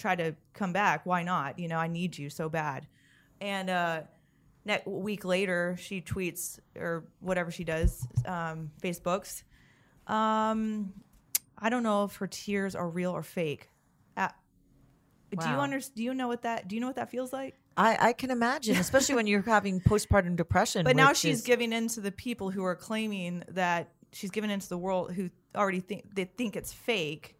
try 0.00 0.16
to 0.16 0.34
come 0.54 0.72
back. 0.72 1.06
Why 1.06 1.22
not? 1.22 1.58
You 1.58 1.68
know, 1.68 1.76
I 1.78 1.86
need 1.88 2.16
you 2.18 2.30
so 2.30 2.48
bad. 2.48 2.86
And 3.40 3.70
uh, 3.70 4.02
next 4.64 4.86
week 4.86 5.24
later, 5.24 5.76
she 5.80 6.00
tweets 6.00 6.58
or 6.76 7.04
whatever 7.20 7.50
she 7.50 7.64
does, 7.64 8.06
um, 8.26 8.70
Facebooks. 8.82 9.42
Um, 10.06 10.92
I 11.58 11.68
don't 11.70 11.82
know 11.82 12.04
if 12.04 12.16
her 12.16 12.26
tears 12.26 12.74
are 12.74 12.88
real 12.88 13.12
or 13.12 13.22
fake. 13.22 13.70
Uh, 14.16 14.28
Do 15.36 15.46
you 15.48 15.52
Wow. 15.56 15.60
under, 15.60 15.78
Do 15.80 16.02
you 16.02 16.14
know 16.14 16.28
what 16.28 16.42
that? 16.42 16.68
Do 16.68 16.74
you 16.74 16.80
know 16.80 16.86
what 16.86 16.96
that 16.96 17.10
feels 17.10 17.32
like? 17.32 17.54
I, 17.76 18.08
I 18.08 18.12
can 18.12 18.30
imagine, 18.30 18.76
especially 18.76 19.14
when 19.14 19.26
you're 19.26 19.42
having 19.42 19.80
postpartum 19.80 20.36
depression. 20.36 20.84
But 20.84 20.96
now 20.96 21.12
she's 21.12 21.38
is- 21.38 21.44
giving 21.46 21.72
in 21.72 21.88
to 21.88 22.00
the 22.00 22.12
people 22.12 22.50
who 22.50 22.64
are 22.64 22.74
claiming 22.74 23.44
that 23.48 23.92
she's 24.12 24.30
given 24.30 24.50
into 24.50 24.68
the 24.68 24.76
world 24.78 25.12
who 25.12 25.30
already 25.56 25.80
think 25.80 26.14
they 26.14 26.24
think 26.24 26.56
it's 26.56 26.72
fake. 26.72 27.36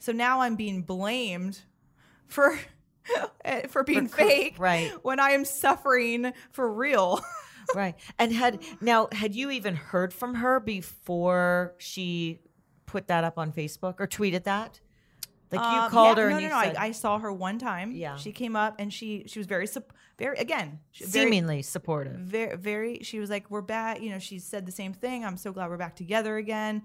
So 0.00 0.12
now 0.12 0.40
I'm 0.40 0.56
being 0.56 0.82
blamed 0.82 1.60
for 2.28 2.58
eh, 3.44 3.66
for 3.68 3.82
being 3.82 4.08
cr- 4.08 4.20
fake, 4.22 4.54
right. 4.58 4.92
When 5.02 5.18
I 5.20 5.30
am 5.30 5.44
suffering 5.44 6.32
for 6.52 6.70
real. 6.72 7.20
right. 7.74 7.94
And 8.18 8.32
had 8.32 8.62
now 8.80 9.08
had 9.12 9.34
you 9.34 9.50
even 9.50 9.74
heard 9.76 10.12
from 10.14 10.34
her 10.36 10.60
before 10.60 11.74
she 11.78 12.40
put 12.86 13.08
that 13.08 13.24
up 13.24 13.38
on 13.38 13.52
Facebook 13.52 13.96
or 13.98 14.06
tweeted 14.06 14.44
that? 14.44 14.80
Like 15.50 15.60
you 15.60 15.66
Um, 15.84 15.90
called 15.90 16.18
yeah, 16.18 16.24
her 16.24 16.30
No, 16.30 16.36
and 16.36 16.44
no, 16.44 16.48
you 16.48 16.54
no. 16.54 16.62
said, 16.62 16.76
I, 16.76 16.86
I 16.86 16.92
saw 16.92 17.18
her 17.18 17.32
one 17.32 17.58
time. 17.58 17.92
Yeah. 17.92 18.16
she 18.16 18.32
came 18.32 18.54
up 18.54 18.76
and 18.78 18.92
she 18.92 19.24
she 19.26 19.38
was 19.38 19.46
very 19.46 19.66
very 20.18 20.36
again 20.38 20.80
very, 20.98 21.10
seemingly 21.10 21.62
supportive. 21.62 22.16
very 22.16 22.56
very 22.56 22.98
she 23.02 23.18
was 23.18 23.30
like 23.30 23.50
we're 23.50 23.62
back 23.62 24.02
you 24.02 24.10
know 24.10 24.18
she 24.18 24.38
said 24.40 24.66
the 24.66 24.72
same 24.72 24.92
thing 24.92 25.24
i'm 25.24 25.36
so 25.36 25.52
glad 25.52 25.70
we're 25.70 25.76
back 25.76 25.94
together 25.94 26.36
again 26.36 26.82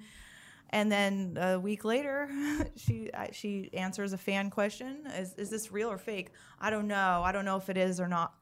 and 0.73 0.91
then 0.91 1.37
a 1.39 1.57
week 1.59 1.85
later 1.85 2.27
she 2.75 3.09
she 3.31 3.69
answers 3.73 4.11
a 4.11 4.17
fan 4.17 4.49
question 4.49 5.05
is, 5.17 5.33
is 5.35 5.49
this 5.49 5.71
real 5.71 5.89
or 5.89 5.97
fake 5.97 6.29
i 6.59 6.69
don't 6.69 6.87
know 6.87 7.21
i 7.23 7.31
don't 7.31 7.45
know 7.45 7.55
if 7.57 7.69
it 7.69 7.77
is 7.77 7.99
or 8.01 8.07
not 8.07 8.33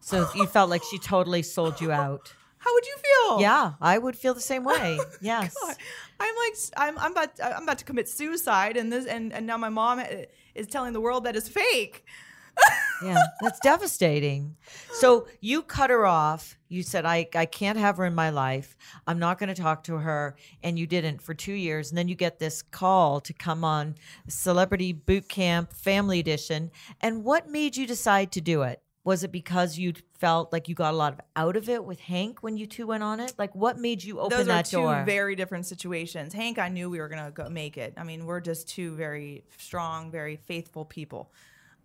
So 0.00 0.28
you 0.34 0.46
felt 0.46 0.70
like 0.70 0.82
she 0.90 0.98
totally 0.98 1.42
sold 1.42 1.80
you 1.80 1.92
out. 1.92 2.32
how 2.64 2.72
would 2.74 2.86
you 2.86 2.96
feel 3.06 3.40
Yeah, 3.40 3.72
I 3.80 3.98
would 3.98 4.16
feel 4.16 4.34
the 4.34 4.40
same 4.52 4.64
way. 4.64 4.98
Yes. 5.20 5.54
God. 5.60 5.76
i'm 6.20 6.34
like 6.44 6.54
i'm 6.82 6.94
i'm 7.04 7.12
about 7.12 7.30
i'm 7.42 7.64
about 7.64 7.78
to 7.78 7.84
commit 7.84 8.08
suicide 8.08 8.76
and 8.80 8.86
this 8.92 9.04
and, 9.14 9.32
and 9.32 9.46
now 9.46 9.56
my 9.66 9.68
mom 9.80 9.98
uh, 9.98 10.04
is 10.54 10.66
telling 10.74 10.92
the 10.92 11.00
world 11.06 11.24
that 11.26 11.34
it's 11.36 11.48
fake 11.48 12.04
yeah, 13.02 13.22
that's 13.40 13.58
devastating. 13.60 14.56
So 14.92 15.26
you 15.40 15.62
cut 15.62 15.90
her 15.90 16.06
off. 16.06 16.58
You 16.68 16.82
said, 16.82 17.04
I, 17.04 17.28
I 17.34 17.46
can't 17.46 17.78
have 17.78 17.96
her 17.98 18.04
in 18.04 18.14
my 18.14 18.30
life. 18.30 18.76
I'm 19.06 19.18
not 19.18 19.38
going 19.38 19.54
to 19.54 19.60
talk 19.60 19.84
to 19.84 19.96
her. 19.96 20.36
And 20.62 20.78
you 20.78 20.86
didn't 20.86 21.20
for 21.20 21.34
two 21.34 21.52
years. 21.52 21.90
And 21.90 21.98
then 21.98 22.08
you 22.08 22.14
get 22.14 22.38
this 22.38 22.62
call 22.62 23.20
to 23.20 23.32
come 23.32 23.64
on 23.64 23.96
Celebrity 24.28 24.92
Boot 24.92 25.28
Camp 25.28 25.72
Family 25.72 26.20
Edition. 26.20 26.70
And 27.00 27.24
what 27.24 27.48
made 27.48 27.76
you 27.76 27.86
decide 27.86 28.32
to 28.32 28.40
do 28.40 28.62
it? 28.62 28.80
Was 29.04 29.24
it 29.24 29.32
because 29.32 29.78
you 29.78 29.94
felt 30.16 30.52
like 30.52 30.68
you 30.68 30.76
got 30.76 30.94
a 30.94 30.96
lot 30.96 31.14
of 31.14 31.20
out 31.34 31.56
of 31.56 31.68
it 31.68 31.84
with 31.84 31.98
Hank 31.98 32.40
when 32.44 32.56
you 32.56 32.66
two 32.66 32.86
went 32.86 33.02
on 33.02 33.18
it? 33.18 33.34
Like, 33.36 33.52
what 33.52 33.76
made 33.76 34.04
you 34.04 34.20
open 34.20 34.38
those 34.38 34.46
that 34.46 34.66
are 34.68 34.70
two 34.70 34.76
door? 34.76 35.02
very 35.04 35.34
different 35.34 35.66
situations. 35.66 36.32
Hank, 36.32 36.60
I 36.60 36.68
knew 36.68 36.88
we 36.88 37.00
were 37.00 37.08
gonna 37.08 37.32
go 37.32 37.48
make 37.48 37.76
it. 37.76 37.94
I 37.96 38.04
mean, 38.04 38.26
we're 38.26 38.38
just 38.38 38.68
two 38.68 38.94
very 38.94 39.42
strong, 39.58 40.12
very 40.12 40.36
faithful 40.36 40.84
people. 40.84 41.32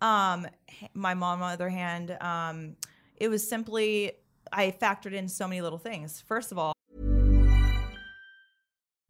Um, 0.00 0.46
my 0.94 1.14
mom, 1.14 1.42
on 1.42 1.48
the 1.48 1.54
other 1.54 1.68
hand, 1.68 2.16
um, 2.20 2.76
it 3.16 3.28
was 3.28 3.48
simply 3.48 4.12
I 4.52 4.70
factored 4.70 5.12
in 5.12 5.28
so 5.28 5.46
many 5.46 5.60
little 5.60 5.78
things. 5.78 6.22
First 6.26 6.52
of 6.52 6.58
all, 6.58 6.72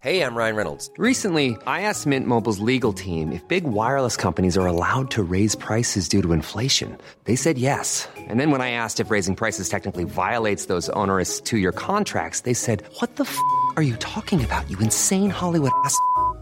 Hey, 0.01 0.23
I'm 0.23 0.37
Ryan 0.37 0.55
Reynolds. 0.55 0.93
Recently, 0.97 1.57
I 1.67 1.81
asked 1.83 2.07
Mint 2.07 2.25
Mobile's 2.25 2.61
legal 2.61 2.93
team 2.93 3.33
if 3.33 3.47
big 3.49 3.65
wireless 3.65 4.17
companies 4.17 4.57
are 4.57 4.65
allowed 4.65 5.11
to 5.11 5.25
raise 5.25 5.57
prices 5.57 6.09
due 6.09 6.23
to 6.23 6.33
inflation. 6.33 6.97
They 7.25 7.35
said 7.35 7.59
yes. 7.59 8.09
And 8.17 8.39
then 8.39 8.53
when 8.53 8.61
I 8.61 8.71
asked 8.71 9.01
if 9.01 9.11
raising 9.11 9.35
prices 9.35 9.69
technically 9.69 10.05
violates 10.05 10.67
those 10.67 10.89
onerous 10.91 11.41
two 11.41 11.59
year 11.59 11.73
contracts, 11.73 12.43
they 12.43 12.55
said, 12.55 12.85
What 13.01 13.17
the 13.17 13.25
f 13.25 13.37
are 13.75 13.83
you 13.83 13.97
talking 13.97 14.45
about, 14.45 14.71
you 14.71 14.79
insane 14.79 15.31
Hollywood 15.31 15.73
ass? 15.85 15.99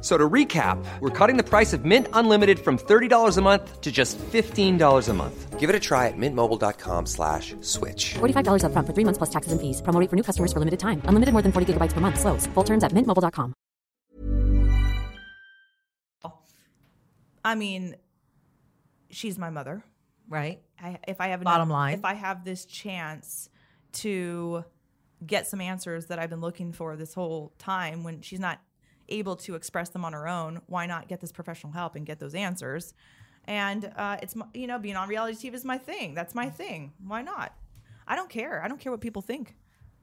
F- 0.06 0.12
So 0.12 0.16
to 0.16 0.28
recap, 0.30 0.78
we're 1.00 1.10
cutting 1.10 1.36
the 1.36 1.42
price 1.42 1.72
of 1.72 1.84
Mint 1.84 2.06
Unlimited 2.12 2.58
from 2.60 2.78
$30 2.78 3.38
a 3.38 3.42
month 3.42 3.80
to 3.80 3.90
just 3.90 4.18
$15 4.18 5.08
a 5.08 5.12
month. 5.12 5.58
Give 5.58 5.68
it 5.68 5.74
a 5.74 5.80
try 5.80 6.06
at 6.06 6.16
mintmobile.com 6.16 7.06
slash 7.06 7.56
switch. 7.60 8.14
$45 8.14 8.62
upfront 8.62 8.86
for 8.86 8.92
three 8.94 9.04
months 9.04 9.18
plus 9.18 9.30
taxes 9.30 9.50
and 9.52 9.60
fees. 9.60 9.82
Promo 9.82 10.08
for 10.08 10.14
new 10.14 10.22
customers 10.22 10.52
for 10.52 10.60
limited 10.60 10.78
time. 10.78 11.00
Unlimited 11.06 11.32
more 11.32 11.42
than 11.42 11.50
40 11.50 11.72
gigabytes 11.72 11.92
per 11.92 12.00
month. 12.00 12.20
Slows. 12.20 12.46
Full 12.54 12.62
terms 12.64 12.84
at 12.84 12.92
mintmobile.com. 12.92 13.52
I 17.44 17.54
mean, 17.54 17.96
she's 19.10 19.38
my 19.38 19.50
mother. 19.50 19.82
right? 20.28 20.60
I, 20.82 20.98
if 21.08 21.20
I 21.20 21.28
have 21.28 21.42
Bottom 21.42 21.70
line. 21.70 21.94
if 21.98 22.04
I 22.04 22.14
have 22.14 22.44
this 22.44 22.64
chance 22.66 23.48
to 23.92 24.64
get 25.26 25.46
some 25.46 25.60
answers 25.60 26.06
that 26.06 26.18
I've 26.18 26.28
been 26.30 26.40
looking 26.42 26.72
for 26.72 26.96
this 26.96 27.14
whole 27.14 27.52
time, 27.58 28.02
when 28.04 28.20
she's 28.20 28.40
not 28.40 28.60
able 29.08 29.36
to 29.36 29.54
express 29.54 29.88
them 29.90 30.04
on 30.04 30.12
her 30.12 30.26
own, 30.28 30.60
why 30.66 30.86
not 30.86 31.08
get 31.08 31.20
this 31.20 31.32
professional 31.32 31.72
help 31.72 31.94
and 31.96 32.04
get 32.06 32.18
those 32.18 32.34
answers? 32.34 32.94
And 33.44 33.92
uh, 33.96 34.16
it's 34.22 34.34
you 34.54 34.66
know 34.66 34.78
being 34.78 34.96
on 34.96 35.08
reality 35.08 35.48
TV 35.50 35.54
is 35.54 35.64
my 35.64 35.78
thing. 35.78 36.14
That's 36.14 36.34
my 36.34 36.50
thing. 36.50 36.92
Why 37.06 37.22
not? 37.22 37.54
I 38.08 38.16
don't 38.16 38.30
care. 38.30 38.62
I 38.62 38.68
don't 38.68 38.80
care 38.80 38.90
what 38.92 39.00
people 39.00 39.22
think. 39.22 39.54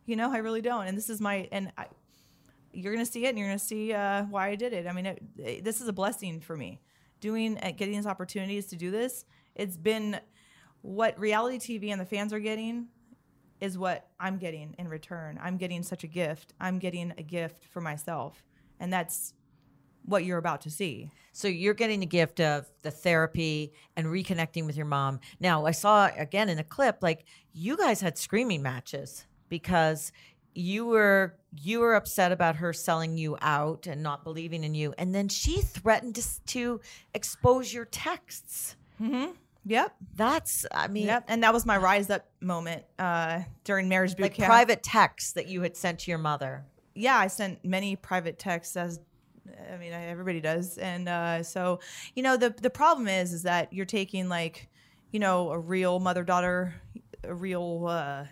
You 0.06 0.16
know, 0.16 0.32
I 0.34 0.38
really 0.38 0.62
don't. 0.62 0.88
And 0.88 0.98
this 0.98 1.10
is 1.10 1.20
my 1.22 1.48
and 1.52 1.72
I, 1.78 1.88
you're 2.72 2.94
gonna 2.94 3.06
see 3.06 3.26
it, 3.26 3.30
and 3.30 3.38
you're 3.38 3.48
gonna 3.48 3.60
see 3.60 3.94
uh, 3.94 4.24
why 4.24 4.48
I 4.50 4.56
did 4.56 4.74
it. 4.74 4.88
I 4.88 4.94
mean, 4.94 5.06
it, 5.06 5.22
it- 5.38 5.64
this 5.64 5.82
is 5.82 5.88
a 5.88 5.94
blessing 5.94 6.40
for 6.40 6.56
me. 6.56 6.80
Doing 7.20 7.58
uh, 7.62 7.72
getting 7.72 7.96
these 7.96 8.08
opportunities 8.08 8.66
to 8.68 8.76
do 8.76 8.92
this, 8.92 9.26
it's 9.56 9.78
been 9.78 10.20
what 10.82 11.18
reality 11.20 11.58
TV 11.60 11.92
and 11.92 12.00
the 12.02 12.06
fans 12.06 12.34
are 12.34 12.40
getting 12.40 12.88
is 13.62 13.78
what 13.78 14.08
I'm 14.20 14.38
getting 14.38 14.76
in 14.78 14.90
return. 14.90 15.40
I'm 15.42 15.56
getting 15.58 15.84
such 15.84 16.04
a 16.04 16.08
gift. 16.08 16.54
I'm 16.60 16.80
getting 16.80 17.14
a 17.18 17.24
gift 17.24 17.64
for 17.72 17.80
myself, 17.80 18.44
and 18.80 18.92
that's 18.92 19.34
what 20.06 20.26
you're 20.26 20.38
about 20.38 20.62
to 20.62 20.70
see. 20.70 21.12
So 21.32 21.48
you're 21.48 21.74
getting 21.74 22.00
the 22.00 22.06
gift 22.06 22.40
of 22.40 22.70
the 22.84 22.92
therapy 22.92 23.74
and 23.96 24.08
reconnecting 24.08 24.66
with 24.66 24.76
your 24.78 24.86
mom. 24.86 25.20
Now, 25.40 25.66
I 25.66 25.72
saw 25.72 26.10
again 26.16 26.50
in 26.50 26.60
a 26.60 26.64
clip 26.64 26.98
like 27.02 27.26
you 27.54 27.76
guys 27.76 28.02
had 28.02 28.18
screaming 28.18 28.62
matches 28.62 29.26
because 29.50 30.12
you 30.54 30.86
were 30.86 31.36
you 31.62 31.80
were 31.80 31.96
upset 31.96 32.32
about 32.32 32.58
her 32.58 32.74
selling 32.74 33.18
you 33.18 33.38
out 33.42 33.88
and 33.88 34.04
not 34.04 34.24
believing 34.24 34.64
in 34.64 34.76
you 34.76 34.94
and 35.00 35.14
then 35.14 35.28
she 35.28 35.62
threatened 35.62 36.14
to, 36.16 36.24
to 36.46 36.82
expose 37.16 37.74
your 37.74 37.86
texts. 37.86 38.76
Yep. 39.66 39.96
That's 40.16 40.66
I 40.72 40.88
mean 40.88 41.08
Yep. 41.08 41.26
And 41.28 41.44
that 41.44 41.54
was 41.54 41.66
my 41.66 41.78
rise 41.78 42.10
up 42.12 42.28
moment 42.42 42.84
uh, 43.00 43.42
during 43.64 43.90
marriage 43.90 44.16
boot 44.16 44.24
like 44.24 44.34
camp. 44.36 44.48
private 44.50 44.84
texts 44.84 45.34
that 45.34 45.48
you 45.48 45.62
had 45.62 45.76
sent 45.76 46.00
to 46.00 46.12
your 46.12 46.20
mother. 46.20 46.66
Yeah, 46.96 47.18
I 47.18 47.28
sent 47.28 47.64
many 47.64 47.96
private 47.96 48.40
texts 48.40 48.76
as 48.78 49.00
I 49.72 49.78
mean 49.78 49.92
everybody 49.92 50.40
does, 50.40 50.78
and 50.78 51.10
uh, 51.10 51.44
so 51.44 51.80
you 52.16 52.24
know 52.24 52.38
the 52.38 52.50
the 52.50 52.70
problem 52.70 53.08
is 53.08 53.34
is 53.34 53.44
that 53.44 53.74
you're 53.74 53.86
taking 53.86 54.30
like 54.30 54.70
you 55.12 55.20
know 55.20 55.52
a 55.52 55.60
real 55.60 56.00
mother 56.00 56.24
daughter, 56.24 56.76
a 57.24 57.34
real 57.34 57.86
uh, 57.88 58.26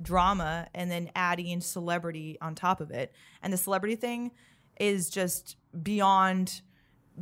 drama, 0.00 0.68
and 0.74 0.90
then 0.90 1.10
adding 1.14 1.60
celebrity 1.60 2.38
on 2.40 2.54
top 2.54 2.80
of 2.80 2.90
it, 2.90 3.12
and 3.42 3.52
the 3.52 3.58
celebrity 3.58 3.96
thing 3.96 4.30
is 4.78 5.10
just 5.10 5.56
beyond 5.82 6.62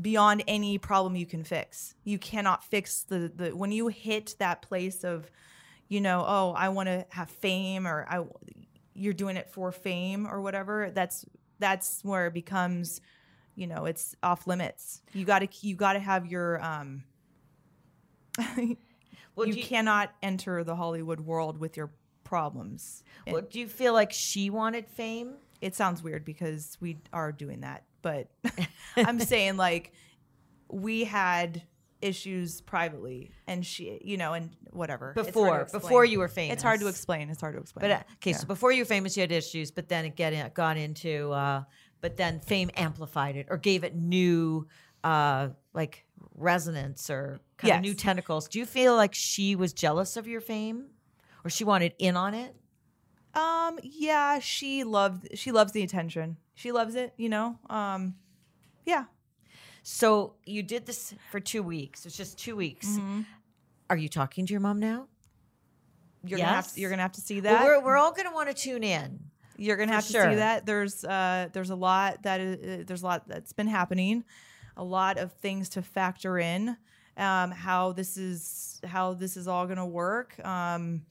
beyond 0.01 0.45
any 0.47 0.79
problem 0.79 1.17
you 1.17 1.27
can 1.27 1.43
fix. 1.43 1.95
You 2.05 2.19
cannot 2.19 2.63
fix 2.63 3.03
the 3.03 3.33
the 3.35 3.57
when 3.57 3.73
you 3.73 3.89
hit 3.89 4.37
that 4.39 4.63
place 4.63 5.03
of 5.03 5.31
you 5.89 6.03
know, 6.03 6.23
oh, 6.27 6.53
I 6.53 6.69
want 6.69 6.89
to 6.89 7.07
have 7.11 7.31
fame 7.31 7.87
or 7.87 8.07
I 8.09 8.23
you're 8.99 9.13
doing 9.15 9.37
it 9.37 9.49
for 9.51 9.73
fame 9.73 10.27
or 10.27 10.41
whatever. 10.41 10.91
That's 10.95 11.25
that's 11.59 12.01
where 12.05 12.27
it 12.27 12.35
becomes, 12.35 13.01
you 13.55 13.67
know, 13.67 13.85
it's 13.87 14.15
off 14.23 14.47
limits. 14.47 15.03
You 15.13 15.25
got 15.25 15.41
to 15.41 15.49
you 15.67 15.75
got 15.77 15.95
to 15.95 15.99
have 16.01 16.27
your 16.27 16.63
um 16.65 17.05
Well, 19.37 19.47
you 19.47 19.55
you- 19.55 19.63
cannot 19.63 20.11
enter 20.23 20.65
the 20.65 20.75
Hollywood 20.77 21.21
world 21.21 21.59
with 21.59 21.77
your 21.77 21.91
problems. 22.25 23.03
Well, 23.27 23.43
do 23.43 23.61
you 23.61 23.69
feel 23.69 23.93
like 23.93 24.13
she 24.13 24.51
wanted 24.51 24.87
fame? 24.89 25.35
it 25.61 25.75
sounds 25.75 26.05
weird 26.05 26.25
because 26.25 26.77
we 26.81 26.99
are 27.13 27.33
doing 27.33 27.63
that, 27.63 27.83
but 28.01 28.29
I'm 28.97 29.19
saying 29.19 29.57
like 29.57 29.93
we 30.71 31.03
had 31.05 31.63
issues 32.01 32.61
privately 32.61 33.31
and 33.47 33.67
she 33.67 34.01
you 34.05 34.17
know 34.17 34.33
and 34.33 34.51
whatever 34.71 35.13
It's 35.17 35.17
hard 35.17 35.27
to 35.27 35.33
Before- 35.33 35.81
before 35.81 36.05
you 36.05 36.19
were 36.21 36.29
famous. 36.29 36.55
it's 36.55 36.63
hard 36.63 36.81
to 36.81 36.87
explain 36.89 37.29
it's 37.31 37.41
hard 37.41 37.55
to 37.57 37.61
explain 37.61 37.83
But 37.83 37.91
uh, 37.91 38.03
okay, 38.17 38.33
so 38.33 38.47
before 38.47 38.71
you 38.73 38.83
were 38.83 38.87
famous, 38.87 39.17
you 39.17 39.23
had 39.23 39.33
issues, 39.33 39.71
but 39.73 39.89
then 39.89 40.05
it 40.05 40.15
get 40.15 40.33
in, 40.33 40.49
got 40.55 40.77
into, 40.77 41.33
uh, 41.33 41.65
but 42.01 42.17
then 42.17 42.39
fame 42.41 42.71
amplified 42.77 43.35
it 43.37 43.47
or 43.51 43.57
gave 43.57 43.83
it 43.83 43.97
new, 43.97 44.69
uh, 45.03 45.49
like 45.75 46.05
resonance 46.37 47.11
or 47.11 47.41
kind 47.57 47.75
of 47.75 47.81
new 47.81 47.95
tentacles. 47.95 48.47
Do 48.49 48.59
you 48.61 48.67
feel 48.67 48.95
like 48.95 49.15
she 49.15 49.57
was 49.57 49.73
jealous 49.73 50.17
of 50.17 50.27
your 50.29 50.41
fame, 50.41 50.87
or 51.45 51.49
or 51.49 51.51
she 51.51 51.65
wanted 51.65 51.95
in 51.99 52.17
on 52.17 52.35
it? 52.35 52.55
Um, 53.35 53.79
yeah, 53.83 54.39
she 54.39 54.85
loved 54.85 55.29
she 55.35 55.51
loves 55.53 55.73
the 55.73 55.83
attention. 55.83 56.37
She 56.55 56.71
loves 56.73 56.95
it, 56.95 57.13
you 57.17 57.29
know. 57.29 57.59
Um, 57.71 58.15
yeah. 58.85 59.05
So 59.83 60.35
you 60.45 60.63
did 60.63 60.87
this 60.87 61.15
for 61.31 61.41
two 61.41 61.63
weeks. 61.63 62.05
It's 62.07 62.17
just 62.17 62.39
two 62.39 62.57
weeks. 62.57 62.99
Are 63.91 63.97
you 63.97 64.09
talking 64.09 64.47
to 64.47 64.53
your 64.53 64.61
mom 64.61 64.81
now? 64.81 65.09
You're 66.25 66.39
gonna 66.39 66.51
have 66.53 66.65
Yes. 66.65 66.75
to, 66.75 66.81
you're 66.81 66.91
gonna 66.91 67.03
have 67.03 67.13
to 67.13 67.21
see 67.21 67.41
Well, 67.41 67.55
that. 67.55 67.65
we're, 67.65 67.81
we're 67.83 67.97
all 67.97 68.13
going 68.13 68.27
to 68.29 68.35
want 68.35 68.49
to 68.49 68.55
tune 68.55 68.83
in. 68.83 69.21
You're 69.57 69.77
gonna 69.77 69.93
have 69.93 70.07
to 70.07 70.13
sure. 70.13 70.31
see 70.31 70.37
that. 70.37 70.67
There's 70.67 71.05
uh 71.05 71.49
there's 71.53 71.71
a 71.71 71.75
lot 71.75 72.23
that 72.23 72.41
is, 72.41 72.81
uh, 72.81 72.85
there's 72.87 73.03
a 73.03 73.07
lot 73.07 73.27
that's 73.27 73.53
been 73.53 73.67
happening, 73.67 74.23
a 74.77 74.85
lot 74.85 75.19
of 75.19 75.33
things 75.33 75.69
to 75.71 75.83
factor 75.83 76.39
in. 76.39 76.77
Um, 77.17 77.51
how 77.51 77.91
this 77.91 78.17
is 78.17 78.81
how 78.87 79.15
this 79.15 79.37
is 79.37 79.49
all 79.49 79.67
gonna 79.67 79.85
work. 79.87 80.39
Um, 80.47 81.03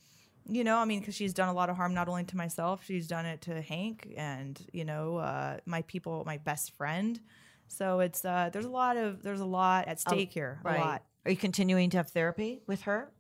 you 0.48 0.64
know, 0.64 0.78
I 0.78 0.86
mean, 0.86 1.02
because 1.02 1.14
she's 1.16 1.34
done 1.34 1.50
a 1.50 1.54
lot 1.54 1.70
of 1.70 1.76
harm 1.76 1.94
not 1.94 2.08
only 2.08 2.24
to 2.24 2.38
myself, 2.38 2.86
she's 2.86 3.06
done 3.06 3.26
it 3.26 3.42
to 3.42 3.62
Hank 3.62 4.14
and 4.16 4.58
you 4.72 4.86
know 4.86 5.18
uh, 5.18 5.58
my 5.66 5.82
people, 5.82 6.24
my 6.26 6.38
best 6.38 6.72
friend. 6.78 7.20
So 7.68 8.00
it's 8.00 8.24
uh, 8.26 8.50
there's 8.52 8.66
a 8.66 8.70
lot 8.70 8.98
of 8.98 9.24
there's 9.24 9.40
a 9.40 9.46
lot 9.46 9.88
at 9.88 10.00
stake 10.00 10.34
here. 10.34 10.60
A 10.66 10.74
lot. 10.74 11.04
Are 11.26 11.32
you 11.32 11.38
continuing 11.38 11.90
to 11.92 11.98
have 11.98 12.10
therapy 12.10 12.62
with 12.68 12.84
her? 12.84 13.12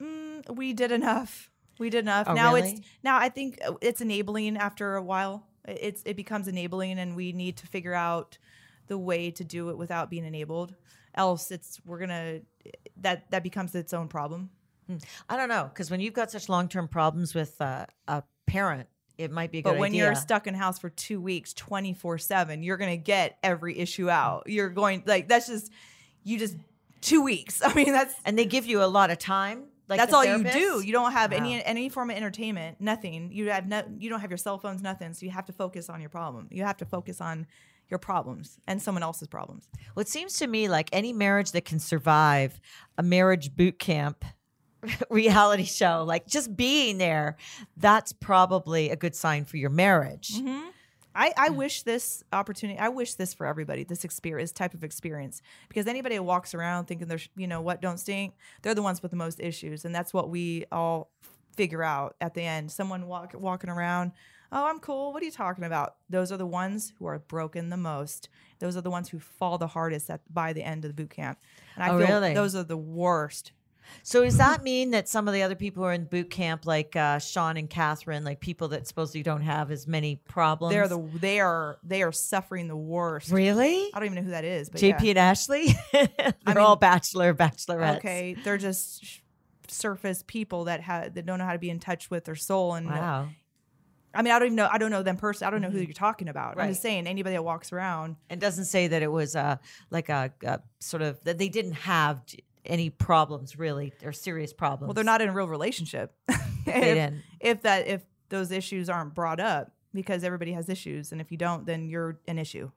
Mm, 0.00 0.56
we 0.56 0.72
did 0.72 0.92
enough. 0.92 1.50
We 1.78 1.90
did 1.90 2.00
enough. 2.00 2.26
Oh, 2.28 2.34
now 2.34 2.54
really? 2.54 2.72
it's 2.72 2.80
now 3.02 3.16
I 3.18 3.28
think 3.28 3.58
uh, 3.64 3.74
it's 3.80 4.00
enabling 4.00 4.56
after 4.56 4.96
a 4.96 5.02
while. 5.02 5.46
It's 5.66 6.02
it 6.04 6.16
becomes 6.16 6.48
enabling 6.48 6.98
and 6.98 7.16
we 7.16 7.32
need 7.32 7.56
to 7.58 7.66
figure 7.66 7.94
out 7.94 8.38
the 8.86 8.98
way 8.98 9.30
to 9.30 9.44
do 9.44 9.70
it 9.70 9.78
without 9.78 10.10
being 10.10 10.24
enabled. 10.24 10.74
Else 11.14 11.50
it's 11.50 11.80
we're 11.84 12.06
to 12.06 12.42
that 12.98 13.30
that 13.30 13.42
becomes 13.42 13.74
its 13.74 13.92
own 13.92 14.08
problem. 14.08 14.50
I 15.28 15.36
don't 15.36 15.48
know 15.48 15.70
because 15.72 15.90
when 15.90 16.00
you've 16.00 16.14
got 16.14 16.30
such 16.30 16.48
long 16.48 16.68
term 16.68 16.88
problems 16.88 17.34
with 17.34 17.60
uh, 17.60 17.86
a 18.08 18.22
parent, 18.46 18.88
it 19.18 19.30
might 19.30 19.52
be 19.52 19.58
a 19.58 19.62
good 19.62 19.70
idea. 19.70 19.76
But 19.76 19.80
when 19.80 19.90
idea. 19.92 20.04
you're 20.04 20.14
stuck 20.14 20.46
in 20.46 20.54
house 20.54 20.78
for 20.78 20.90
2 20.90 21.20
weeks 21.20 21.54
24/7, 21.54 22.64
you're 22.64 22.76
going 22.76 22.90
to 22.90 22.96
get 23.02 23.38
every 23.42 23.78
issue 23.78 24.10
out. 24.10 24.44
You're 24.46 24.70
going 24.70 25.02
like 25.06 25.28
that's 25.28 25.46
just 25.46 25.70
you 26.22 26.38
just 26.38 26.56
2 27.02 27.22
weeks. 27.22 27.62
I 27.64 27.72
mean 27.74 27.92
that's 27.92 28.14
and 28.24 28.38
they 28.38 28.44
give 28.44 28.66
you 28.66 28.82
a 28.82 28.86
lot 28.86 29.10
of 29.10 29.18
time. 29.18 29.64
Like 29.88 29.98
that's 29.98 30.10
the 30.12 30.16
all 30.16 30.24
therapist? 30.24 30.56
you 30.56 30.80
do. 30.80 30.86
You 30.86 30.92
don't 30.92 31.12
have 31.12 31.30
Wow. 31.32 31.38
any 31.38 31.62
any 31.64 31.88
form 31.90 32.10
of 32.10 32.16
entertainment. 32.16 32.80
Nothing. 32.80 33.30
You 33.32 33.50
have 33.50 33.66
no. 33.68 33.82
You 33.98 34.08
don't 34.08 34.20
have 34.20 34.30
your 34.30 34.38
cell 34.38 34.58
phones. 34.58 34.82
Nothing. 34.82 35.12
So 35.12 35.26
you 35.26 35.30
have 35.32 35.44
to 35.46 35.52
focus 35.52 35.90
on 35.90 36.00
your 36.00 36.08
problem. 36.10 36.48
You 36.50 36.64
have 36.64 36.78
to 36.78 36.86
focus 36.86 37.20
on 37.20 37.46
your 37.90 37.98
problems 37.98 38.58
and 38.66 38.80
someone 38.80 39.02
else's 39.02 39.28
problems. 39.28 39.68
Well, 39.94 40.00
it 40.00 40.08
seems 40.08 40.38
to 40.38 40.46
me 40.46 40.68
like 40.68 40.88
any 40.92 41.12
marriage 41.12 41.52
that 41.52 41.66
can 41.66 41.78
survive 41.78 42.58
a 42.96 43.02
marriage 43.02 43.54
boot 43.54 43.78
camp 43.78 44.24
reality 45.10 45.64
show, 45.64 46.04
like 46.06 46.26
just 46.26 46.56
being 46.56 46.98
there, 46.98 47.36
that's 47.76 48.12
probably 48.12 48.90
a 48.90 48.96
good 48.96 49.14
sign 49.14 49.44
for 49.44 49.56
your 49.56 49.70
marriage. 49.70 50.30
Mm-hmm. 50.34 50.68
I, 51.16 51.32
I 51.36 51.50
wish 51.50 51.82
this 51.82 52.24
opportunity. 52.32 52.76
I 52.78 52.88
wish 52.88 53.14
this 53.14 53.32
for 53.32 53.46
everybody. 53.46 53.84
This 53.84 54.04
experience, 54.04 54.50
this 54.50 54.58
type 54.58 54.74
of 54.74 54.82
experience, 54.82 55.42
because 55.68 55.86
anybody 55.86 56.16
that 56.16 56.22
walks 56.24 56.54
around 56.54 56.86
thinking 56.86 57.06
they're, 57.06 57.20
you 57.36 57.46
know, 57.46 57.60
what 57.60 57.80
don't 57.80 57.98
stink, 57.98 58.34
they're 58.62 58.74
the 58.74 58.82
ones 58.82 59.00
with 59.00 59.12
the 59.12 59.16
most 59.16 59.38
issues, 59.38 59.84
and 59.84 59.94
that's 59.94 60.12
what 60.12 60.28
we 60.28 60.64
all 60.72 61.10
figure 61.56 61.84
out 61.84 62.16
at 62.20 62.34
the 62.34 62.42
end. 62.42 62.72
Someone 62.72 63.06
walk, 63.06 63.32
walking 63.38 63.70
around, 63.70 64.10
oh, 64.50 64.66
I'm 64.66 64.80
cool. 64.80 65.12
What 65.12 65.22
are 65.22 65.26
you 65.26 65.30
talking 65.30 65.62
about? 65.62 65.94
Those 66.10 66.32
are 66.32 66.36
the 66.36 66.46
ones 66.46 66.92
who 66.98 67.06
are 67.06 67.20
broken 67.20 67.70
the 67.70 67.76
most. 67.76 68.28
Those 68.58 68.76
are 68.76 68.80
the 68.80 68.90
ones 68.90 69.08
who 69.08 69.20
fall 69.20 69.56
the 69.56 69.68
hardest 69.68 70.10
at 70.10 70.20
by 70.32 70.52
the 70.52 70.64
end 70.64 70.84
of 70.84 70.88
the 70.90 71.00
boot 71.00 71.10
camp. 71.10 71.38
And 71.76 71.84
I 71.84 71.90
Oh, 71.90 71.98
feel 71.98 72.08
really? 72.08 72.34
those 72.34 72.56
are 72.56 72.64
the 72.64 72.76
worst. 72.76 73.52
So 74.02 74.24
does 74.24 74.36
that 74.38 74.62
mean 74.62 74.90
that 74.90 75.08
some 75.08 75.28
of 75.28 75.34
the 75.34 75.42
other 75.42 75.54
people 75.54 75.82
who 75.82 75.88
are 75.88 75.92
in 75.92 76.04
boot 76.04 76.30
camp, 76.30 76.66
like 76.66 76.94
uh, 76.96 77.18
Sean 77.18 77.56
and 77.56 77.68
Catherine, 77.68 78.24
like 78.24 78.40
people 78.40 78.68
that 78.68 78.86
supposedly 78.86 79.22
don't 79.22 79.42
have 79.42 79.70
as 79.70 79.86
many 79.86 80.16
problems? 80.28 80.74
They're 80.74 80.88
the 80.88 80.98
they 81.14 81.40
are 81.40 81.78
they 81.82 82.02
are 82.02 82.12
suffering 82.12 82.68
the 82.68 82.76
worst. 82.76 83.30
really 83.30 83.90
I 83.94 83.98
don't 83.98 84.06
even 84.06 84.16
know 84.16 84.22
who 84.22 84.30
that 84.30 84.44
is, 84.44 84.68
but 84.68 84.80
JP 84.80 85.02
yeah. 85.02 85.10
and 85.10 85.18
Ashley. 85.18 85.74
They're 85.92 86.34
mean- 86.46 86.58
all 86.58 86.76
bachelor, 86.76 87.34
bachelorettes. 87.34 87.96
Okay, 87.98 88.36
they're 88.44 88.58
just 88.58 89.04
sh- 89.04 89.18
surface 89.68 90.22
people 90.26 90.64
that 90.64 90.80
have 90.80 91.14
that 91.14 91.26
don't 91.26 91.38
know 91.38 91.44
how 91.44 91.52
to 91.52 91.58
be 91.58 91.70
in 91.70 91.78
touch 91.78 92.10
with 92.10 92.24
their 92.24 92.34
soul 92.34 92.74
and 92.74 92.86
Wow. 92.86 93.28
I 94.14 94.22
mean 94.22 94.32
I 94.32 94.38
don't 94.38 94.46
even 94.46 94.56
know 94.56 94.68
I 94.70 94.78
don't 94.78 94.90
know 94.90 95.02
them 95.02 95.16
personally 95.16 95.48
I 95.48 95.50
don't 95.50 95.62
know 95.62 95.70
who 95.70 95.80
you're 95.80 95.92
talking 95.92 96.28
about 96.28 96.60
I'm 96.60 96.68
just 96.68 96.82
saying 96.82 97.06
anybody 97.06 97.34
that 97.34 97.42
walks 97.42 97.72
around 97.72 98.16
and 98.30 98.40
doesn't 98.40 98.66
say 98.66 98.86
that 98.88 99.02
it 99.02 99.10
was 99.10 99.34
uh, 99.34 99.56
like 99.90 100.08
a, 100.08 100.32
a 100.44 100.60
sort 100.80 101.02
of 101.02 101.22
that 101.24 101.38
they 101.38 101.48
didn't 101.48 101.72
have 101.72 102.22
any 102.64 102.90
problems 102.90 103.58
really 103.58 103.92
or 104.04 104.12
serious 104.12 104.52
problems. 104.52 104.88
well 104.88 104.94
they're 104.94 105.04
not 105.04 105.20
in 105.20 105.28
a 105.28 105.32
real 105.32 105.48
relationship 105.48 106.14
if, 106.66 107.12
if 107.40 107.62
that 107.62 107.86
if 107.86 108.02
those 108.30 108.50
issues 108.50 108.88
aren't 108.88 109.14
brought 109.14 109.40
up 109.40 109.72
because 109.92 110.24
everybody 110.24 110.52
has 110.52 110.68
issues 110.68 111.12
and 111.12 111.20
if 111.20 111.30
you 111.30 111.36
don't 111.36 111.66
then 111.66 111.88
you're 111.88 112.18
an 112.26 112.38
issue 112.38 112.70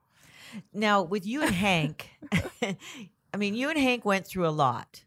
Now, 0.74 1.02
with 1.02 1.26
you 1.26 1.42
and 1.42 1.54
Hank, 1.54 2.10
I 2.62 3.38
mean, 3.38 3.54
you 3.56 3.70
and 3.70 3.78
Hank 3.78 4.06
went 4.06 4.26
through 4.26 4.48
a 4.48 4.50
lot. 4.50 5.04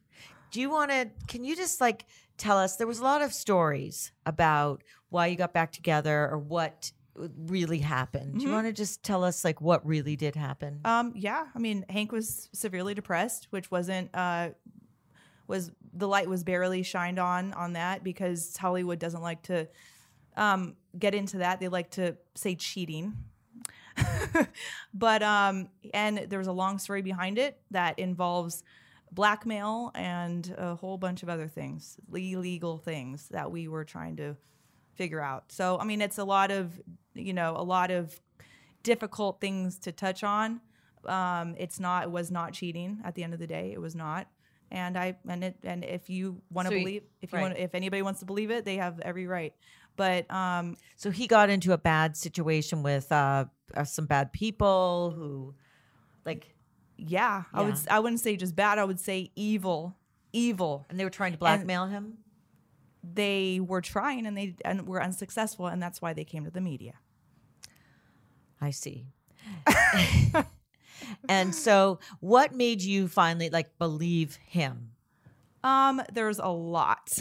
Do 0.50 0.60
you 0.60 0.70
want 0.70 0.90
to? 0.90 1.08
Can 1.28 1.44
you 1.44 1.56
just 1.56 1.80
like 1.80 2.06
tell 2.36 2.58
us? 2.58 2.76
There 2.76 2.86
was 2.86 2.98
a 2.98 3.04
lot 3.04 3.22
of 3.22 3.32
stories 3.32 4.12
about 4.26 4.82
why 5.08 5.26
you 5.26 5.36
got 5.36 5.52
back 5.52 5.72
together 5.72 6.28
or 6.30 6.38
what 6.38 6.92
really 7.14 7.79
happened. 7.79 8.38
Do 8.38 8.46
you 8.46 8.53
want 8.53 8.66
to 8.66 8.73
just 8.73 9.03
tell 9.03 9.25
us 9.25 9.44
like 9.44 9.61
what 9.61 9.87
really 9.87 10.16
did 10.16 10.37
happen? 10.37 10.81
Um, 10.85 11.12
yeah, 11.16 11.46
I 11.55 11.59
mean, 11.59 11.85
Hank 11.88 12.12
was 12.12 12.49
severely 12.53 12.94
depressed, 12.94 13.49
which 13.51 13.70
wasn't 13.70 14.11
uh, 14.14 14.51
was 15.46 15.70
the 15.92 16.09
light 16.09 16.29
was 16.29 16.44
barely 16.44 16.83
shined 16.83 17.18
on 17.18 17.53
on 17.53 17.75
that 17.75 18.05
because 18.05 18.57
Hollywood 18.57 18.99
doesn't 18.99 19.23
like 19.23 19.42
to 19.44 19.68
um, 20.37 20.77
get 20.99 21.14
into 21.14 21.38
that. 21.38 21.61
They 21.61 21.68
like 21.68 21.90
to 21.92 22.16
say 22.35 22.55
cheating. 22.55 23.14
but 24.94 25.23
um, 25.23 25.68
and 25.92 26.18
there 26.29 26.38
was 26.38 26.49
a 26.49 26.53
long 26.53 26.79
story 26.79 27.03
behind 27.03 27.38
it 27.38 27.61
that 27.70 27.99
involves 27.99 28.62
blackmail 29.12 29.90
and 29.94 30.55
a 30.57 30.77
whole 30.77 30.96
bunch 30.96 31.23
of 31.23 31.29
other 31.29 31.49
things, 31.49 31.96
illegal 32.14 32.79
things 32.79 33.29
that 33.29 33.51
we 33.51 33.68
were 33.68 33.85
trying 33.85 34.16
to 34.16 34.37
figure 34.94 35.20
out. 35.20 35.44
So 35.53 35.79
I 35.79 35.85
mean, 35.85 36.00
it's 36.00 36.18
a 36.18 36.24
lot 36.24 36.50
of 36.50 36.81
you 37.14 37.33
know 37.33 37.55
a 37.57 37.62
lot 37.62 37.90
of 37.90 38.20
difficult 38.83 39.40
things 39.40 39.79
to 39.81 39.92
touch 39.92 40.24
on. 40.24 40.61
Um, 41.07 41.55
it's 41.59 41.81
not 41.81 42.05
it 42.05 42.11
was 42.11 42.31
not 42.31 42.53
cheating 42.53 43.00
at 43.05 43.14
the 43.14 43.24
end 43.24 43.33
of 43.35 43.40
the 43.40 43.46
day. 43.46 43.72
It 43.72 43.81
was 43.81 43.94
not. 43.94 44.26
And 44.72 44.96
I 44.96 45.16
and 45.29 45.42
it 45.42 45.57
and 45.64 45.85
if 45.85 46.09
you 46.09 46.40
want 46.50 46.68
to 46.68 46.74
So 46.74 46.79
believe 46.79 47.03
if 47.22 47.33
you 47.33 47.38
right. 47.38 47.42
want 47.42 47.59
if 47.59 47.74
anybody 47.74 48.03
wants 48.03 48.20
to 48.20 48.26
believe 48.26 48.50
it, 48.50 48.64
they 48.64 48.76
have 48.76 49.00
every 49.00 49.26
right. 49.26 49.53
But 49.96 50.31
um, 50.31 50.76
So 50.96 51.11
he 51.11 51.26
got 51.26 51.50
into 51.50 51.72
a 51.72 51.79
bad 51.79 52.16
situation 52.16 52.83
with 52.83 53.11
uh, 53.11 53.46
uh, 53.74 53.85
some 53.85 54.07
bad 54.07 54.33
people 54.33 55.12
who, 55.14 55.55
like, 56.24 56.55
yeah, 56.96 57.44
I 57.53 57.62
would 57.62 57.76
I 57.90 57.98
wouldn't 57.98 58.20
say 58.20 58.37
just 58.37 58.55
bad. 58.55 58.79
I 58.79 58.85
would 58.85 59.00
say 59.00 59.31
evil, 59.35 59.96
evil. 60.33 60.87
and 60.88 60.98
they 60.98 61.05
were 61.05 61.11
trying 61.11 61.33
to 61.33 61.38
blackmail 61.38 61.87
him. 61.87 62.18
They 63.02 63.60
were 63.60 63.80
trying 63.80 64.26
and 64.26 64.36
they 64.36 64.56
and 64.64 64.86
were 64.86 65.02
unsuccessful, 65.02 65.66
and 65.66 65.82
that's 65.82 66.02
why 66.02 66.12
they 66.12 66.24
came 66.24 66.44
to 66.44 66.50
the 66.50 66.60
media. 66.60 66.94
I 68.60 68.70
see. 68.70 69.06
and 71.28 71.54
so, 71.54 71.98
what 72.20 72.54
made 72.54 72.82
you 72.82 73.08
finally 73.08 73.48
like 73.50 73.78
believe 73.78 74.36
him? 74.36 74.90
Um, 75.64 76.02
there's 76.12 76.38
a 76.38 76.48
lot. 76.48 77.10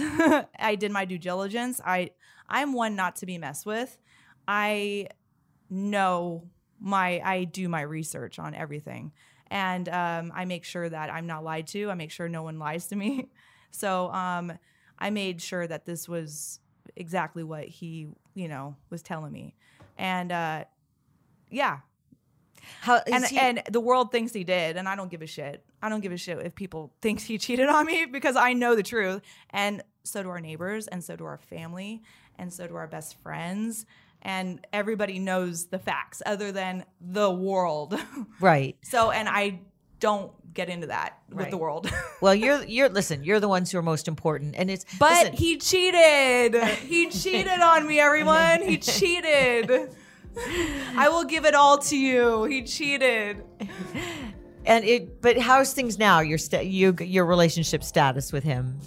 I 0.60 0.76
did 0.78 0.92
my 0.92 1.06
due 1.06 1.18
diligence. 1.18 1.80
I 1.86 2.12
I'm 2.48 2.74
one 2.74 2.96
not 2.96 3.18
to 3.18 3.26
be 3.26 3.38
messed 3.38 3.66
with. 3.66 3.98
I 4.48 5.08
know 5.70 6.50
my 6.80 7.22
I 7.24 7.44
do 7.44 7.70
my 7.70 7.82
research 7.82 8.40
on 8.40 8.56
everything. 8.56 9.12
And 9.52 9.90
um, 9.90 10.32
I 10.36 10.46
make 10.46 10.64
sure 10.64 10.88
that 10.88 11.12
I'm 11.12 11.26
not 11.26 11.44
lied 11.44 11.68
to. 11.68 11.90
I 11.90 11.96
make 11.96 12.12
sure 12.12 12.30
no 12.30 12.44
one 12.44 12.60
lies 12.60 12.88
to 12.88 12.96
me. 12.96 13.30
So 13.72 14.12
um, 14.12 14.52
I 15.00 15.10
made 15.10 15.42
sure 15.42 15.66
that 15.66 15.86
this 15.86 16.08
was 16.08 16.60
exactly 16.96 17.44
what 17.44 17.66
he, 17.66 18.10
you 18.36 18.48
know, 18.48 18.76
was 18.90 19.02
telling 19.02 19.32
me. 19.32 19.56
And 19.98 20.32
uh, 20.32 20.66
yeah, 21.50 21.80
How 22.82 22.98
is 22.98 23.02
and 23.14 23.26
he- 23.26 23.38
and 23.38 23.64
the 23.70 23.80
world 23.80 24.12
thinks 24.12 24.34
he 24.34 24.44
did, 24.44 24.78
and 24.78 24.88
I 24.88 24.96
don't 24.96 25.10
give 25.10 25.22
a 25.22 25.28
shit. 25.28 25.64
I 25.82 25.90
don't 25.90 26.02
give 26.02 26.12
a 26.12 26.18
shit 26.18 26.38
if 26.46 26.56
people 26.56 26.94
think 27.02 27.22
he 27.22 27.38
cheated 27.46 27.70
on 27.70 27.86
me 27.86 28.06
because 28.06 28.36
I 28.36 28.54
know 28.54 28.76
the 28.76 28.84
truth, 28.84 29.22
and 29.50 29.82
so 30.04 30.24
do 30.24 30.30
our 30.30 30.42
neighbors, 30.42 30.88
and 30.88 31.04
so 31.04 31.16
do 31.16 31.26
our 31.26 31.38
family, 31.38 32.02
and 32.38 32.52
so 32.52 32.68
do 32.68 32.76
our 32.76 32.88
best 32.88 33.18
friends, 33.22 33.86
and 34.22 34.66
everybody 34.74 35.20
knows 35.20 35.68
the 35.68 35.80
facts 35.80 36.22
other 36.26 36.52
than 36.52 36.86
the 37.00 37.32
world. 37.32 37.98
right? 38.40 38.78
so, 38.84 39.12
and 39.12 39.28
I 39.30 39.62
don't 40.00 40.32
get 40.54 40.70
into 40.70 40.88
that 40.88 41.20
with 41.32 41.50
the 41.50 41.58
world. 41.58 41.90
Well, 42.22 42.36
you're 42.36 42.64
you're 42.66 42.90
listen. 42.90 43.24
You're 43.24 43.40
the 43.40 43.48
ones 43.48 43.72
who 43.72 43.78
are 43.78 43.82
most 43.82 44.08
important, 44.10 44.56
and 44.58 44.70
it's 44.70 44.86
But 45.00 45.12
listen, 45.12 45.34
he 45.34 45.58
cheated. 45.58 46.56
He 46.64 47.10
cheated 47.22 47.60
on 47.62 47.88
me, 47.88 47.98
everyone. 48.00 48.62
He 48.62 48.78
cheated. 48.78 49.96
I 50.98 51.08
will 51.08 51.24
give 51.24 51.46
it 51.46 51.56
all 51.56 51.78
to 51.78 51.96
you. 51.98 52.44
He 52.44 52.64
cheated. 52.64 53.42
and 54.66 54.84
it. 54.84 55.22
But 55.22 55.38
how's 55.38 55.72
things 55.74 55.98
now? 55.98 56.20
Your 56.20 56.38
sta- 56.38 56.64
you, 56.66 56.94
your 57.00 57.26
relationship 57.26 57.84
status 57.86 58.34
with 58.34 58.44
him? 58.44 58.80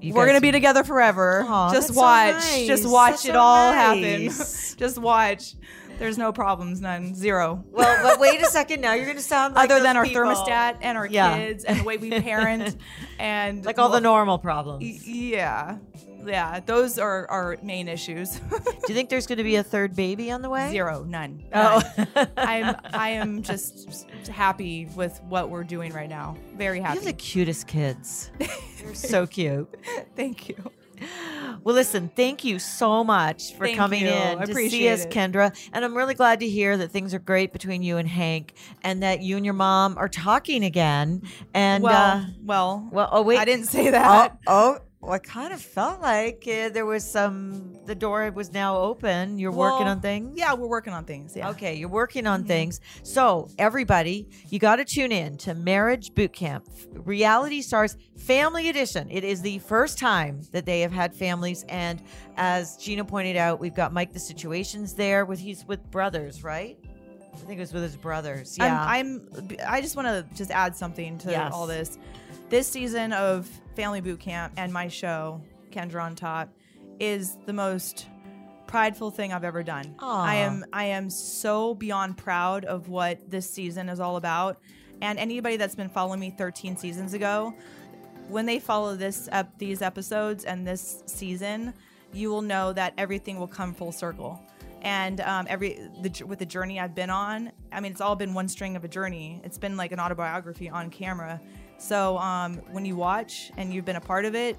You 0.00 0.14
We're 0.14 0.26
gonna 0.26 0.40
be 0.40 0.52
together 0.52 0.84
forever. 0.84 1.44
Aw, 1.46 1.72
just 1.72 1.88
that's 1.88 1.94
so 1.98 2.00
watch. 2.00 2.34
nice. 2.34 2.66
Just 2.66 2.88
watch 2.88 3.10
That's 3.10 3.24
it 3.26 3.32
so 3.32 3.40
all 3.40 3.72
nice. 3.72 3.76
happen. 3.76 4.78
just 4.78 4.98
watch. 4.98 5.54
There's 5.98 6.16
no 6.18 6.32
problems, 6.32 6.80
none, 6.80 7.14
zero. 7.14 7.64
Well, 7.70 8.02
but 8.02 8.20
wait 8.20 8.40
a 8.40 8.46
second. 8.46 8.80
Now 8.80 8.94
you're 8.94 9.04
going 9.04 9.16
to 9.16 9.22
sound 9.22 9.54
like 9.54 9.70
Other 9.70 9.82
than 9.82 9.96
our 9.96 10.04
people. 10.04 10.22
thermostat 10.22 10.78
and 10.80 10.96
our 10.96 11.06
Yeah. 11.06 11.36
kids 11.36 11.64
and 11.64 11.80
the 11.80 11.84
way 11.84 11.96
we 11.96 12.10
parent 12.20 12.76
and 13.18 13.64
like 13.64 13.78
all 13.78 13.88
the 13.88 14.00
normal 14.00 14.38
problems. 14.38 15.06
Yeah, 15.06 15.78
yeah. 16.24 16.60
Those 16.60 16.98
are 16.98 17.28
our 17.30 17.56
main 17.62 17.88
issues. 17.88 18.30
Do 18.38 18.42
you 18.88 18.94
think 18.94 19.08
there's 19.10 19.26
going 19.26 19.38
to 19.38 19.44
be 19.44 19.56
a 19.56 19.62
third 19.64 19.96
baby 19.96 20.30
on 20.30 20.40
the 20.42 20.48
way? 20.50 20.70
Zero, 20.70 21.02
none. 21.04 21.42
Oh. 21.52 21.82
none. 22.14 22.28
I'm 22.36 22.76
I 22.92 23.08
am 23.10 23.42
just 23.42 24.06
happy 24.28 24.86
with 24.94 25.20
what 25.28 25.50
we're 25.50 25.64
doing 25.64 25.92
right 25.92 26.08
now. 26.08 26.36
Very 26.56 26.80
happy. 26.80 27.00
You 27.00 27.06
have 27.06 27.16
the 27.16 27.20
cutest 27.20 27.66
kids. 27.66 28.30
They're 28.38 28.94
so 28.94 29.26
cute. 29.26 29.68
Thank 30.14 30.48
you. 30.48 30.56
Well, 31.64 31.74
listen, 31.74 32.10
thank 32.14 32.44
you 32.44 32.58
so 32.58 33.04
much 33.04 33.54
for 33.54 33.66
Thank 33.66 33.76
coming 33.76 34.02
you. 34.02 34.08
in 34.08 34.38
I 34.38 34.44
to 34.44 34.54
see 34.54 34.88
us, 34.88 35.04
it. 35.04 35.10
Kendra. 35.10 35.54
And 35.72 35.84
I'm 35.84 35.96
really 35.96 36.14
glad 36.14 36.40
to 36.40 36.48
hear 36.48 36.76
that 36.76 36.90
things 36.90 37.14
are 37.14 37.18
great 37.18 37.52
between 37.52 37.82
you 37.82 37.96
and 37.96 38.08
Hank 38.08 38.54
and 38.82 39.02
that 39.02 39.22
you 39.22 39.36
and 39.36 39.44
your 39.44 39.54
mom 39.54 39.96
are 39.98 40.08
talking 40.08 40.64
again. 40.64 41.22
And, 41.54 41.82
well, 41.82 42.18
uh, 42.18 42.24
well, 42.42 42.88
well, 42.90 43.08
oh, 43.12 43.22
wait. 43.22 43.38
I 43.38 43.44
didn't 43.44 43.66
say 43.66 43.90
that. 43.90 44.38
Oh, 44.46 44.76
oh, 44.76 44.78
well, 45.00 45.12
I 45.12 45.18
kind 45.18 45.52
of 45.52 45.60
felt 45.60 46.00
like 46.00 46.42
uh, 46.46 46.70
there 46.70 46.84
was 46.84 47.08
some, 47.08 47.74
the 47.86 47.94
door 47.94 48.30
was 48.32 48.52
now 48.52 48.78
open. 48.78 49.38
You're 49.38 49.52
working 49.52 49.86
on 49.86 50.00
things? 50.00 50.36
Yeah, 50.36 50.54
we're 50.54 50.66
working 50.68 50.92
on 50.92 51.04
things. 51.04 51.36
Yeah. 51.36 51.50
Okay, 51.50 51.74
you're 51.76 51.88
working 51.88 52.26
on 52.26 52.44
things. 52.44 52.80
So, 53.04 53.48
everybody, 53.58 54.28
you 54.48 54.58
got 54.58 54.76
to 54.76 54.84
tune 54.84 55.12
in 55.12 55.36
to 55.38 55.54
Marriage 55.54 56.14
Boot 56.14 56.32
Camp, 56.32 56.68
Reality 56.92 57.62
Stars 57.62 57.96
Family 58.16 58.68
Edition. 58.68 59.08
It 59.10 59.22
is 59.22 59.40
the 59.40 59.60
first 59.60 59.98
time 59.98 60.40
that 60.52 60.66
they 60.66 60.80
have 60.80 60.92
had 60.92 61.14
families, 61.14 61.64
and 61.68 62.02
as 62.36 62.76
Gina 62.76 63.04
pointed 63.04 63.36
out, 63.36 63.60
we've 63.60 63.74
got 63.76 63.92
Mike 63.92 64.12
the 64.12 64.18
Situations 64.18 64.94
there 64.94 65.24
with 65.24 65.38
he's 65.38 65.64
with 65.66 65.88
brothers, 65.92 66.42
right? 66.42 66.76
I 67.32 67.36
think 67.46 67.58
it 67.58 67.60
was 67.60 67.72
with 67.72 67.84
his 67.84 67.96
brothers. 67.96 68.56
Yeah, 68.58 68.84
I'm, 68.84 69.28
I'm 69.36 69.48
I 69.68 69.80
just 69.80 69.94
want 69.94 70.08
to 70.08 70.26
just 70.36 70.50
add 70.50 70.74
something 70.74 71.18
to 71.18 71.30
Yes. 71.30 71.52
all 71.54 71.68
this. 71.68 71.96
This 72.48 72.66
season 72.66 73.12
of 73.12 73.46
Family 73.76 74.00
Boot 74.00 74.20
Camp 74.20 74.54
and 74.56 74.72
my 74.72 74.88
show, 74.88 75.42
Kendra 75.70 76.02
on 76.02 76.16
Top, 76.16 76.48
is 76.98 77.36
the 77.44 77.52
most 77.52 78.06
prideful 78.66 79.10
thing 79.10 79.34
I've 79.34 79.44
ever 79.44 79.62
done. 79.62 79.94
Aw. 79.98 80.24
I 80.24 80.36
am 80.36 80.64
I 80.72 80.84
am 80.84 81.10
so 81.10 81.74
beyond 81.74 82.16
proud 82.16 82.64
of 82.64 82.88
what 82.88 83.30
this 83.30 83.48
season 83.50 83.90
is 83.90 84.00
all 84.00 84.16
about. 84.16 84.62
And 85.02 85.18
anybody 85.18 85.58
that's 85.58 85.74
been 85.74 85.90
following 85.90 86.20
me 86.20 86.30
13 86.30 86.78
seasons 86.78 87.12
ago, 87.12 87.54
when 88.28 88.46
they 88.46 88.58
follow 88.58 88.96
this 88.96 89.28
ep- 89.30 89.58
these 89.58 89.82
episodes 89.82 90.46
and 90.46 90.66
this 90.66 91.02
season, 91.04 91.74
you 92.14 92.30
will 92.30 92.42
know 92.42 92.72
that 92.72 92.94
everything 92.96 93.38
will 93.38 93.46
come 93.46 93.74
full 93.74 93.92
circle. 93.92 94.42
And 94.80 95.20
um, 95.20 95.46
every 95.50 95.86
the, 96.00 96.24
with 96.24 96.38
the 96.38 96.46
journey 96.46 96.80
I've 96.80 96.94
been 96.94 97.10
on, 97.10 97.52
I 97.72 97.80
mean, 97.80 97.92
it's 97.92 98.00
all 98.00 98.16
been 98.16 98.32
one 98.32 98.48
string 98.48 98.74
of 98.74 98.84
a 98.84 98.88
journey. 98.88 99.42
It's 99.44 99.58
been 99.58 99.76
like 99.76 99.92
an 99.92 100.00
autobiography 100.00 100.70
on 100.70 100.88
camera. 100.88 101.38
So 101.78 102.18
um, 102.18 102.54
when 102.72 102.84
you 102.84 102.96
watch 102.96 103.50
and 103.56 103.72
you've 103.72 103.84
been 103.84 103.96
a 103.96 104.00
part 104.00 104.24
of 104.24 104.34
it, 104.34 104.56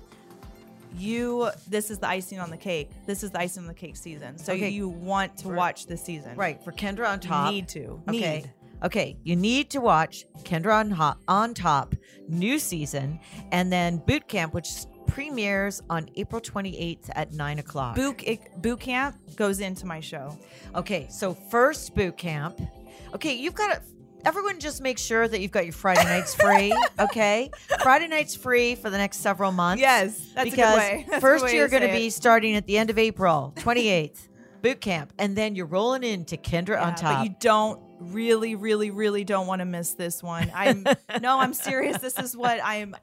you 0.97 1.49
this 1.67 1.91
is 1.91 1.99
the 1.99 2.07
icing 2.07 2.39
on 2.39 2.49
the 2.49 2.57
cake. 2.57 2.89
This 3.05 3.23
is 3.23 3.31
the 3.31 3.39
icing 3.39 3.63
on 3.63 3.67
the 3.67 3.73
cake 3.73 3.95
season. 3.95 4.37
So 4.37 4.53
Okay. 4.53 4.69
you 4.69 4.89
want 4.89 5.37
to 5.39 5.49
watch 5.49 5.85
this 5.85 6.03
season, 6.03 6.35
right 6.35 6.63
for 6.63 6.71
Kendra 6.71 7.07
on 7.07 7.19
top. 7.19 7.47
You 7.47 7.51
need 7.57 7.67
to. 7.69 8.01
Okay. 8.09 8.37
Need. 8.41 8.53
Okay, 8.81 9.17
you 9.25 9.35
need 9.35 9.69
to 9.71 9.81
watch 9.81 10.25
Kendra 10.43 10.75
on, 10.75 10.89
Ho- 10.91 11.15
on 11.27 11.53
Top 11.53 11.95
new 12.29 12.57
season, 12.57 13.19
and 13.51 13.69
then 13.69 13.97
Boot 13.97 14.25
Camp, 14.29 14.53
which 14.53 14.69
premieres 15.05 15.81
on 15.89 16.09
April 16.15 16.39
28th 16.39 17.09
at 17.13 17.33
9 17.33 17.59
o'clock. 17.59 17.95
Boot 17.97 18.23
boot 18.61 18.79
camp 18.79 19.17
goes 19.35 19.59
into 19.59 19.85
my 19.85 19.99
show. 19.99 20.37
Okay, 20.75 21.07
so 21.09 21.33
first 21.33 21.93
boot 21.93 22.15
camp. 22.17 22.57
Okay, 23.13 23.33
you've 23.33 23.53
got 23.55 23.73
to. 23.75 23.81
Everyone, 24.25 24.59
just 24.59 24.81
make 24.81 24.97
sure 24.97 25.27
that 25.27 25.39
you've 25.39 25.51
got 25.51 25.63
your 25.65 25.73
Friday 25.73 26.03
nights 26.03 26.35
free. 26.35 26.73
Okay, 26.99 27.49
Friday 27.81 28.07
nights 28.07 28.35
free 28.35 28.75
for 28.75 28.89
the 28.89 28.97
next 28.97 29.17
several 29.19 29.53
months. 29.53 29.79
Yes, 29.79 30.31
that's 30.35 30.49
because 30.49 31.03
first 31.21 31.53
you're 31.53 31.69
going 31.69 31.83
to 31.87 31.93
be 31.93 32.09
starting 32.09 32.55
at 32.55 32.67
the 32.67 32.77
end 32.77 32.89
of 32.89 32.97
April, 32.97 33.53
28th, 33.55 34.27
boot 34.61 34.81
camp, 34.81 35.13
and 35.17 35.33
then 35.37 35.55
you're 35.55 35.65
rolling 35.65 36.03
into 36.03 36.35
Kendra 36.35 36.81
on 36.81 36.89
Yeah, 36.89 36.95
top. 36.95 37.17
But 37.19 37.23
you 37.23 37.35
don't 37.39 37.81
really, 38.01 38.55
really, 38.55 38.91
really 38.91 39.23
don't 39.23 39.47
want 39.47 39.59
to 39.59 39.65
miss 39.65 39.93
this 39.93 40.21
one. 40.21 40.51
I'm 40.53 40.83
no, 41.21 41.39
I'm 41.39 41.53
serious. 41.53 41.99
This 41.99 42.19
is 42.19 42.35
what 42.35 42.59
I'm. 42.61 42.95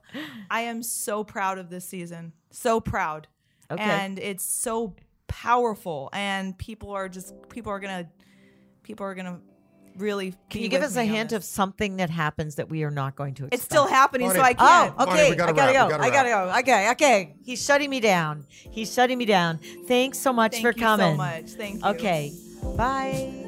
I 0.51 0.63
am 0.63 0.83
so 0.83 1.25
proud 1.25 1.57
of 1.59 1.71
this 1.71 1.87
season. 1.87 2.35
So 2.51 2.79
proud, 2.79 3.29
Okay. 3.71 3.83
and 3.83 4.19
it's 4.19 4.45
so 4.45 4.95
powerful. 5.27 6.11
And 6.13 6.57
people 6.59 6.91
are 6.91 7.09
just 7.09 7.35
people 7.49 7.73
are 7.73 7.81
gonna 7.81 8.11
people 8.83 9.07
are 9.07 9.15
gonna 9.15 9.41
really. 9.99 10.33
Can 10.51 10.59
be 10.59 10.61
you 10.61 10.69
give 10.69 10.83
us 10.83 10.97
a 10.97 11.05
hint 11.05 11.33
of 11.33 11.45
something 11.45 11.97
that 11.97 12.11
happens 12.11 12.57
that 12.57 12.69
we 12.69 12.83
are 12.85 12.91
not 12.91 13.17
going 13.17 13.35
to 13.35 13.45
expect? 13.45 13.55
It's 13.55 13.65
still 13.65 13.87
happening, 13.87 14.31
so 14.31 14.41
I 14.41 14.55
can't. 14.55 14.95
Oh, 14.99 15.07
Bonnie, 15.07 15.21
okay. 15.21 15.31
we 15.31 15.37
gotta 15.37 15.53
I 15.53 15.57
gotta 15.57 15.73
wrap, 15.73 15.89
go. 15.89 15.97
gotta 15.97 16.05
I 16.05 16.11
gotta 16.11 16.29
go. 16.29 16.59
Okay, 16.61 16.91
okay. 16.93 17.35
He's 17.43 17.65
shutting 17.65 17.91
me 17.91 18.01
down. 18.01 18.47
He's 18.49 18.93
shutting 18.93 19.19
me 19.19 19.25
down. 19.25 19.59
Thanks 19.87 20.19
so 20.19 20.33
much 20.33 20.53
Thank 20.53 20.63
for 20.63 20.73
you 20.73 20.83
coming. 20.83 21.13
so 21.13 21.17
much. 21.17 21.51
Thank 21.51 21.83
you. 21.83 21.91
Okay. 21.91 22.33
Bye. 22.77 23.46